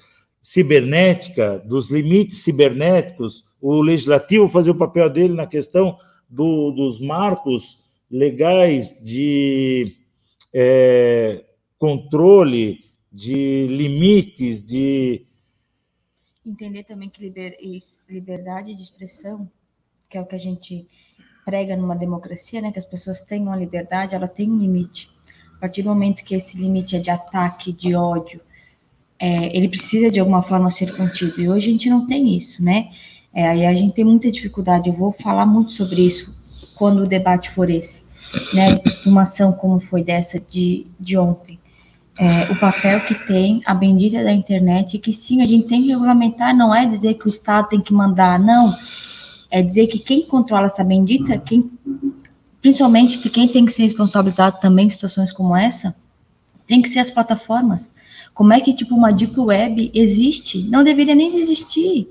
cibernética, 0.48 1.60
dos 1.60 1.92
limites 1.92 2.38
cibernéticos, 2.38 3.44
o 3.60 3.82
legislativo 3.82 4.48
fazer 4.48 4.72
o 4.72 4.76
papel 4.76 5.10
dele 5.10 5.34
na 5.34 5.46
questão 5.46 5.98
do, 6.30 6.72
dos 6.72 7.02
marcos 7.02 7.84
legais 8.10 8.98
de 9.04 9.98
é, 10.54 11.44
controle 11.78 12.80
de 13.12 13.68
limites, 13.68 14.66
de. 14.66 15.26
Entender 16.46 16.86
também 16.86 17.10
que 17.10 17.22
liber, 17.22 17.58
liberdade 18.10 18.74
de 18.74 18.82
expressão, 18.82 19.52
que 20.10 20.18
é 20.18 20.22
o 20.22 20.26
que 20.26 20.36
a 20.36 20.40
gente 20.40 20.88
prega 21.44 21.76
numa 21.76 21.94
democracia, 21.94 22.62
né, 22.62 22.72
que 22.72 22.80
as 22.80 22.86
pessoas 22.86 23.22
tenham 23.22 23.52
a 23.52 23.58
liberdade, 23.58 24.16
ela 24.16 24.30
tem 24.30 24.50
um 24.50 24.58
limite. 24.58 25.12
A 25.58 25.60
partir 25.60 25.84
do 25.84 25.90
momento 25.90 26.24
que 26.24 26.36
esse 26.36 26.58
limite 26.58 26.96
é 26.96 27.00
de 27.00 27.10
ataque, 27.10 27.74
de 27.74 27.94
ódio, 27.94 28.40
é, 29.20 29.56
ele 29.56 29.68
precisa 29.68 30.12
de 30.12 30.20
alguma 30.20 30.44
forma 30.44 30.70
ser 30.72 30.96
contido. 30.96 31.42
E 31.42 31.50
hoje 31.50 31.70
a 31.70 31.72
gente 31.72 31.90
não 31.90 32.06
tem 32.06 32.36
isso, 32.36 32.64
né? 32.64 32.90
É, 33.34 33.48
aí 33.48 33.66
a 33.66 33.74
gente 33.74 33.94
tem 33.94 34.06
muita 34.06 34.32
dificuldade. 34.32 34.90
Eu 34.90 34.96
vou 34.96 35.12
falar 35.12 35.46
muito 35.46 35.72
sobre 35.72 36.02
isso 36.02 36.38
quando 36.76 37.04
o 37.04 37.08
debate 37.08 37.50
for 37.50 37.70
esse, 37.70 38.06
né? 38.54 38.80
Uma 39.06 39.24
ação 39.24 39.52
como 39.54 39.80
foi 39.80 40.04
dessa 40.04 40.40
de, 40.40 40.88
de 41.00 41.18
ontem 41.18 41.60
é, 42.18 42.52
o 42.52 42.60
papel 42.60 43.00
que 43.02 43.14
tem 43.14 43.62
a 43.66 43.74
bendita 43.74 44.24
da 44.24 44.34
internet, 44.34 44.98
que 44.98 45.14
sim, 45.14 45.42
a 45.42 45.46
gente 45.46 45.68
tem 45.68 45.84
que 45.84 45.90
regulamentar, 45.90 46.56
não 46.56 46.74
é 46.74 46.86
dizer 46.86 47.14
que 47.14 47.28
o 47.28 47.30
Estado 47.30 47.70
tem 47.70 47.80
que 47.80 47.94
mandar, 47.94 48.40
não. 48.40 48.76
É 49.52 49.62
dizer 49.62 49.88
que 49.88 50.00
quem 50.00 50.24
controla 50.26 50.66
essa 50.66 50.84
bendita, 50.84 51.38
quem, 51.38 51.72
principalmente 52.60 53.20
quem 53.30 53.48
tem 53.48 53.66
que 53.66 53.72
ser 53.72 53.84
responsabilizado 53.84 54.60
também 54.60 54.88
em 54.88 54.90
situações 54.90 55.32
como 55.32 55.56
essa, 55.56 55.96
tem 56.66 56.82
que 56.82 56.90
ser 56.90 57.00
as 57.00 57.12
plataformas. 57.12 57.88
Como 58.38 58.54
é 58.54 58.62
que, 58.62 58.72
tipo, 58.72 58.94
uma 58.94 59.12
Deep 59.12 59.40
Web 59.40 59.90
existe? 59.96 60.70
Não 60.70 60.84
deveria 60.84 61.16
nem 61.16 61.36
existir, 61.40 62.08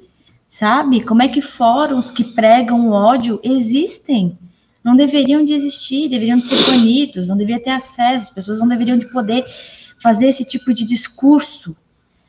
sabe? 0.48 1.04
Como 1.04 1.22
é 1.22 1.28
que 1.28 1.40
fóruns 1.40 2.10
que 2.10 2.24
pregam 2.24 2.90
ódio 2.90 3.38
existem? 3.44 4.36
Não 4.82 4.96
deveriam 4.96 5.44
de 5.44 5.54
existir, 5.54 6.08
deveriam 6.08 6.36
de 6.36 6.46
ser 6.46 6.60
banidos, 6.68 7.28
não 7.28 7.36
deveria 7.36 7.62
ter 7.62 7.70
acesso, 7.70 8.24
as 8.24 8.30
pessoas 8.30 8.58
não 8.58 8.66
deveriam 8.66 8.98
de 8.98 9.06
poder 9.06 9.46
fazer 10.02 10.26
esse 10.26 10.44
tipo 10.44 10.74
de 10.74 10.84
discurso. 10.84 11.76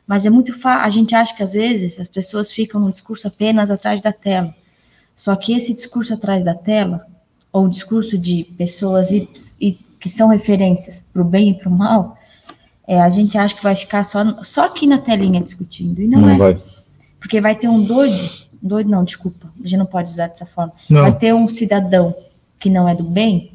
Mas 0.06 0.24
é 0.24 0.30
muito 0.30 0.54
a 0.64 0.88
gente 0.90 1.16
acha 1.16 1.34
que 1.34 1.42
às 1.42 1.54
vezes 1.54 1.98
as 1.98 2.06
pessoas 2.06 2.52
ficam 2.52 2.80
no 2.80 2.92
discurso 2.92 3.26
apenas 3.26 3.68
atrás 3.68 4.00
da 4.00 4.12
tela. 4.12 4.54
Só 5.16 5.34
que 5.34 5.52
esse 5.54 5.74
discurso 5.74 6.14
atrás 6.14 6.44
da 6.44 6.54
tela, 6.54 7.04
ou 7.52 7.68
discurso 7.68 8.16
de 8.16 8.44
pessoas 8.56 9.10
e, 9.10 9.28
e 9.60 9.72
que 9.98 10.08
são 10.08 10.28
referências 10.28 11.04
para 11.12 11.20
o 11.20 11.24
bem 11.24 11.50
e 11.50 11.54
para 11.58 11.68
o 11.68 11.76
mal, 11.76 12.16
é, 12.88 13.00
a 13.00 13.08
gente 13.08 13.38
acha 13.38 13.54
que 13.54 13.62
vai 13.62 13.76
ficar 13.76 14.02
só, 14.02 14.42
só 14.42 14.64
aqui 14.64 14.86
na 14.86 14.98
telinha 14.98 15.40
discutindo. 15.40 16.02
E 16.02 16.08
não, 16.08 16.22
não 16.22 16.30
é. 16.30 16.36
Vai. 16.36 16.62
Porque 17.20 17.40
vai 17.40 17.54
ter 17.54 17.68
um 17.68 17.84
doido, 17.84 18.30
doido 18.60 18.90
não, 18.90 19.04
desculpa, 19.04 19.52
a 19.62 19.62
gente 19.62 19.78
não 19.78 19.86
pode 19.86 20.10
usar 20.10 20.28
dessa 20.28 20.46
forma. 20.46 20.72
Não. 20.88 21.02
Vai 21.02 21.16
ter 21.16 21.34
um 21.34 21.46
cidadão 21.46 22.14
que 22.58 22.70
não 22.70 22.88
é 22.88 22.94
do 22.94 23.04
bem, 23.04 23.52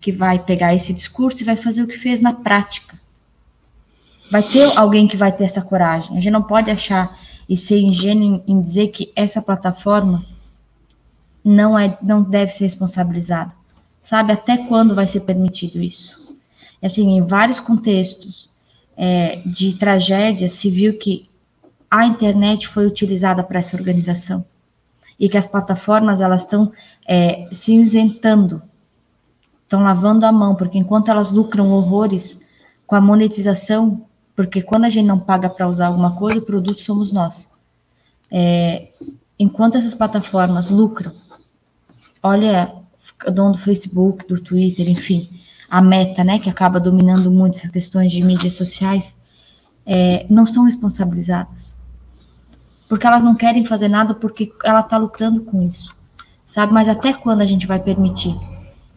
que 0.00 0.12
vai 0.12 0.38
pegar 0.38 0.74
esse 0.74 0.92
discurso 0.92 1.42
e 1.42 1.44
vai 1.44 1.56
fazer 1.56 1.82
o 1.82 1.88
que 1.88 1.96
fez 1.96 2.20
na 2.20 2.32
prática 2.32 2.92
vai 4.32 4.42
ter 4.42 4.64
alguém 4.78 5.06
que 5.06 5.14
vai 5.14 5.30
ter 5.30 5.44
essa 5.44 5.60
coragem. 5.60 6.16
A 6.16 6.20
gente 6.20 6.32
não 6.32 6.42
pode 6.42 6.70
achar 6.70 7.14
e 7.46 7.54
ser 7.54 7.78
ingênuo 7.78 8.42
em 8.46 8.62
dizer 8.62 8.88
que 8.88 9.12
essa 9.14 9.42
plataforma 9.42 10.24
não 11.44 11.78
é, 11.78 11.98
não 12.00 12.22
deve 12.22 12.50
ser 12.50 12.64
responsabilizada. 12.64 13.52
Sabe 14.00 14.32
até 14.32 14.56
quando 14.56 14.94
vai 14.94 15.06
ser 15.06 15.20
permitido 15.20 15.82
isso? 15.82 16.21
Assim, 16.82 17.16
em 17.16 17.24
vários 17.24 17.60
contextos 17.60 18.48
é, 18.96 19.40
de 19.46 19.74
tragédia, 19.74 20.48
se 20.48 20.68
viu 20.70 20.98
que 20.98 21.28
a 21.90 22.06
internet 22.06 22.66
foi 22.66 22.86
utilizada 22.86 23.44
para 23.44 23.58
essa 23.58 23.76
organização 23.76 24.44
e 25.18 25.28
que 25.28 25.36
as 25.36 25.46
plataformas 25.46 26.20
elas 26.20 26.42
estão 26.42 26.72
é, 27.06 27.46
se 27.52 27.74
isentando, 27.74 28.62
estão 29.62 29.82
lavando 29.82 30.26
a 30.26 30.32
mão, 30.32 30.54
porque 30.54 30.78
enquanto 30.78 31.10
elas 31.10 31.30
lucram 31.30 31.70
horrores 31.70 32.40
com 32.86 32.96
a 32.96 33.00
monetização 33.00 34.04
porque 34.34 34.62
quando 34.62 34.84
a 34.84 34.90
gente 34.90 35.06
não 35.06 35.18
paga 35.18 35.48
para 35.50 35.68
usar 35.68 35.88
alguma 35.88 36.16
coisa, 36.16 36.38
o 36.38 36.44
produto 36.44 36.82
somos 36.82 37.12
nós. 37.12 37.48
É, 38.30 38.90
enquanto 39.38 39.76
essas 39.76 39.94
plataformas 39.94 40.70
lucram, 40.70 41.12
olha 42.22 42.74
dono 43.32 43.52
do 43.52 43.58
Facebook, 43.58 44.26
do 44.26 44.40
Twitter, 44.40 44.88
enfim, 44.88 45.28
a 45.72 45.80
meta, 45.80 46.22
né, 46.22 46.38
que 46.38 46.50
acaba 46.50 46.78
dominando 46.78 47.30
muito 47.30 47.56
essas 47.56 47.70
questões 47.70 48.12
de 48.12 48.22
mídias 48.22 48.52
sociais, 48.52 49.16
é, 49.86 50.26
não 50.28 50.46
são 50.46 50.64
responsabilizadas. 50.64 51.74
Porque 52.86 53.06
elas 53.06 53.24
não 53.24 53.34
querem 53.34 53.64
fazer 53.64 53.88
nada 53.88 54.14
porque 54.14 54.52
ela 54.62 54.80
está 54.80 54.98
lucrando 54.98 55.40
com 55.44 55.62
isso. 55.62 55.96
Sabe? 56.44 56.74
Mas 56.74 56.88
até 56.88 57.14
quando 57.14 57.40
a 57.40 57.46
gente 57.46 57.66
vai 57.66 57.80
permitir 57.80 58.38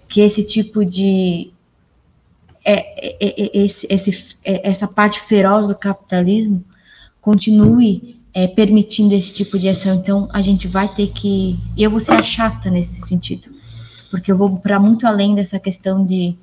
que 0.09 0.19
esse 0.19 0.45
tipo 0.45 0.83
de 0.83 1.53
é, 2.65 3.15
é, 3.25 3.41
é, 3.41 3.57
esse, 3.57 3.87
esse, 3.89 4.35
essa 4.43 4.85
parte 4.85 5.21
feroz 5.21 5.69
do 5.69 5.75
capitalismo 5.75 6.61
continue 7.21 8.19
é, 8.33 8.49
permitindo 8.49 9.15
esse 9.15 9.33
tipo 9.33 9.57
de 9.57 9.69
ação. 9.69 9.95
Então, 9.95 10.27
a 10.33 10.41
gente 10.41 10.67
vai 10.67 10.93
ter 10.93 11.07
que. 11.07 11.57
Eu 11.77 11.89
vou 11.89 12.01
ser 12.01 12.15
a 12.15 12.23
chata 12.23 12.69
nesse 12.69 12.99
sentido, 13.07 13.49
porque 14.11 14.29
eu 14.29 14.37
vou 14.37 14.57
para 14.57 14.77
muito 14.77 15.07
além 15.07 15.33
dessa 15.33 15.57
questão 15.57 16.05
de 16.05 16.35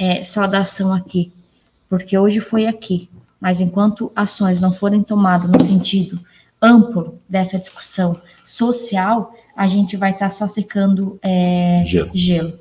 é, 0.00 0.22
só 0.22 0.46
da 0.46 0.60
ação 0.60 0.94
aqui, 0.94 1.30
porque 1.86 2.16
hoje 2.16 2.40
foi 2.40 2.66
aqui, 2.66 3.10
mas 3.38 3.60
enquanto 3.60 4.10
ações 4.16 4.58
não 4.58 4.72
forem 4.72 5.02
tomadas 5.02 5.50
no 5.50 5.62
sentido 5.62 6.18
amplo 6.60 7.20
dessa 7.28 7.58
discussão 7.58 8.18
social, 8.42 9.34
a 9.54 9.68
gente 9.68 9.98
vai 9.98 10.12
estar 10.12 10.26
tá 10.26 10.30
só 10.30 10.46
secando 10.46 11.18
é, 11.22 11.84
gelo. 11.84 12.10
gelo. 12.14 12.58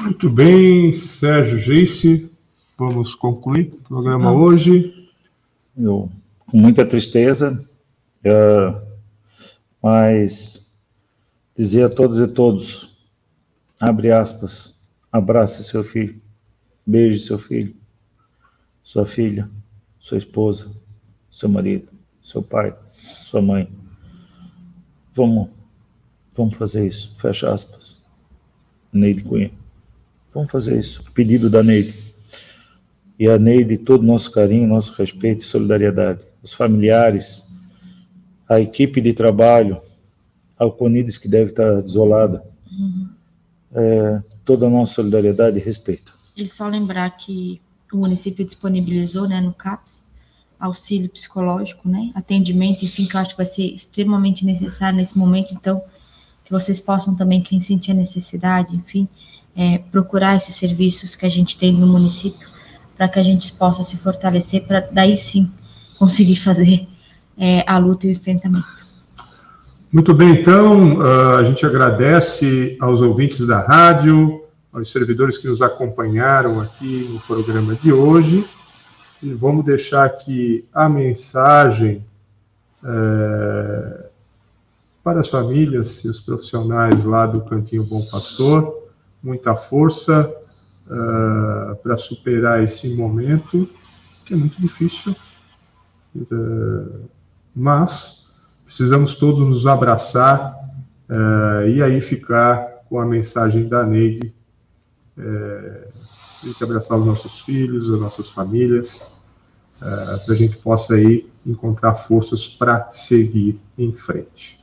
Muito 0.00 0.30
bem, 0.30 0.92
Sérgio 0.92 1.58
Geice, 1.58 2.30
vamos 2.78 3.16
concluir 3.16 3.72
o 3.74 3.88
programa 3.88 4.30
ah, 4.30 4.32
hoje. 4.32 5.10
Eu, 5.76 6.08
com 6.46 6.56
muita 6.56 6.84
tristeza, 6.84 7.64
uh, 8.24 8.80
mas 9.82 10.72
dizer 11.56 11.84
a 11.84 11.88
todos 11.88 12.20
e 12.20 12.28
todos, 12.28 12.96
abre 13.80 14.12
aspas, 14.12 14.71
abrace 15.12 15.62
seu 15.64 15.84
filho, 15.84 16.20
beije 16.86 17.18
seu 17.18 17.38
filho, 17.38 17.76
sua 18.82 19.04
filha, 19.04 19.48
sua 20.00 20.16
esposa, 20.16 20.70
seu 21.30 21.48
marido, 21.48 21.88
seu 22.22 22.42
pai, 22.42 22.74
sua 22.88 23.42
mãe. 23.42 23.70
Vamos, 25.14 25.50
vamos 26.34 26.56
fazer 26.56 26.86
isso, 26.86 27.14
fecha 27.18 27.52
aspas. 27.52 28.00
Neide 28.92 29.22
Cunha. 29.22 29.50
Vamos 30.34 30.50
fazer 30.50 30.78
isso. 30.78 31.02
Pedido 31.12 31.48
da 31.48 31.62
Neide. 31.62 31.94
E 33.18 33.28
a 33.28 33.38
Neide, 33.38 33.78
todo 33.78 34.02
o 34.02 34.06
nosso 34.06 34.30
carinho, 34.30 34.68
nosso 34.68 34.92
respeito 34.94 35.40
e 35.40 35.44
solidariedade. 35.44 36.24
Os 36.42 36.52
familiares, 36.52 37.46
a 38.48 38.60
equipe 38.60 39.00
de 39.00 39.12
trabalho, 39.12 39.80
a 40.58 40.64
Alconides, 40.64 41.18
que 41.18 41.28
deve 41.28 41.50
estar 41.50 41.80
desolada. 41.80 42.44
Uhum. 42.70 43.08
É, 43.74 44.22
toda 44.44 44.66
a 44.66 44.70
nossa 44.70 44.94
solidariedade 44.94 45.58
e 45.58 45.62
respeito. 45.62 46.14
E 46.36 46.46
só 46.46 46.66
lembrar 46.66 47.10
que 47.10 47.60
o 47.92 47.96
município 47.96 48.44
disponibilizou, 48.44 49.28
né, 49.28 49.40
no 49.40 49.52
CAPS, 49.52 50.06
auxílio 50.58 51.08
psicológico, 51.08 51.88
né, 51.88 52.10
atendimento, 52.14 52.84
enfim, 52.84 53.06
que 53.06 53.16
eu 53.16 53.20
acho 53.20 53.30
que 53.30 53.36
vai 53.36 53.46
ser 53.46 53.64
extremamente 53.64 54.44
necessário 54.44 54.96
nesse 54.96 55.18
momento, 55.18 55.52
então, 55.52 55.82
que 56.44 56.52
vocês 56.52 56.80
possam 56.80 57.14
também, 57.14 57.42
quem 57.42 57.60
sentir 57.60 57.90
a 57.90 57.94
necessidade, 57.94 58.74
enfim, 58.74 59.08
é, 59.54 59.78
procurar 59.78 60.36
esses 60.36 60.54
serviços 60.54 61.14
que 61.14 61.26
a 61.26 61.28
gente 61.28 61.56
tem 61.56 61.72
no 61.72 61.86
município, 61.86 62.48
para 62.96 63.08
que 63.08 63.18
a 63.18 63.22
gente 63.22 63.52
possa 63.52 63.84
se 63.84 63.96
fortalecer, 63.96 64.64
para 64.64 64.80
daí 64.80 65.16
sim 65.16 65.52
conseguir 65.98 66.36
fazer 66.36 66.88
é, 67.36 67.64
a 67.66 67.78
luta 67.78 68.06
e 68.06 68.10
o 68.10 68.12
enfrentamento. 68.12 68.86
Muito 69.92 70.14
bem, 70.14 70.40
então, 70.40 71.00
uh, 71.00 71.36
a 71.36 71.44
gente 71.44 71.66
agradece 71.66 72.78
aos 72.80 73.02
ouvintes 73.02 73.46
da 73.46 73.60
rádio, 73.60 74.42
aos 74.72 74.90
servidores 74.90 75.36
que 75.36 75.46
nos 75.46 75.60
acompanharam 75.60 76.62
aqui 76.62 77.10
no 77.12 77.20
programa 77.20 77.74
de 77.74 77.92
hoje. 77.92 78.42
E 79.22 79.34
vamos 79.34 79.66
deixar 79.66 80.06
aqui 80.06 80.66
a 80.72 80.88
mensagem 80.88 82.02
é, 82.82 84.06
para 85.04 85.20
as 85.20 85.28
famílias 85.28 86.02
e 86.02 86.08
os 86.08 86.22
profissionais 86.22 87.04
lá 87.04 87.26
do 87.26 87.42
Cantinho 87.42 87.84
Bom 87.84 88.02
Pastor. 88.10 88.88
Muita 89.22 89.54
força 89.54 90.34
é, 90.90 91.74
para 91.74 91.98
superar 91.98 92.64
esse 92.64 92.94
momento, 92.94 93.68
que 94.24 94.32
é 94.32 94.36
muito 94.38 94.58
difícil, 94.58 95.14
é, 96.16 96.24
mas 97.54 98.21
precisamos 98.72 99.14
todos 99.14 99.46
nos 99.46 99.66
abraçar 99.66 100.58
é, 101.06 101.68
e 101.68 101.82
aí 101.82 102.00
ficar 102.00 102.82
com 102.88 102.98
a 102.98 103.04
mensagem 103.04 103.68
da 103.68 103.84
Neide 103.84 104.32
é, 105.18 105.88
a 106.42 106.46
gente 106.46 106.64
abraçar 106.64 106.98
os 106.98 107.04
nossos 107.04 107.42
filhos, 107.42 107.92
as 107.92 108.00
nossas 108.00 108.30
famílias, 108.30 109.06
é, 109.78 110.16
para 110.24 110.32
a 110.32 110.34
gente 110.34 110.56
possa 110.56 110.94
aí 110.94 111.28
encontrar 111.44 111.94
forças 111.96 112.48
para 112.48 112.90
seguir 112.90 113.60
em 113.76 113.92
frente. 113.92 114.58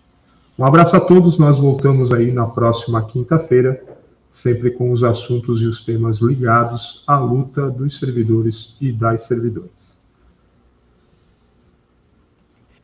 Um 0.58 0.66
abraço 0.66 0.98
a 0.98 1.00
todos, 1.00 1.38
nós 1.38 1.60
voltamos 1.60 2.12
aí 2.12 2.32
na 2.32 2.48
próxima 2.48 3.06
quinta-feira, 3.06 3.84
sempre 4.32 4.72
com 4.72 4.92
os 4.92 5.04
assuntos 5.04 5.62
e 5.62 5.68
os 5.68 5.86
temas 5.86 6.18
ligados 6.18 7.04
à 7.06 7.20
luta 7.20 7.70
dos 7.70 8.00
servidores 8.00 8.76
e 8.82 8.92
das 8.92 9.28
servidoras. 9.28 9.79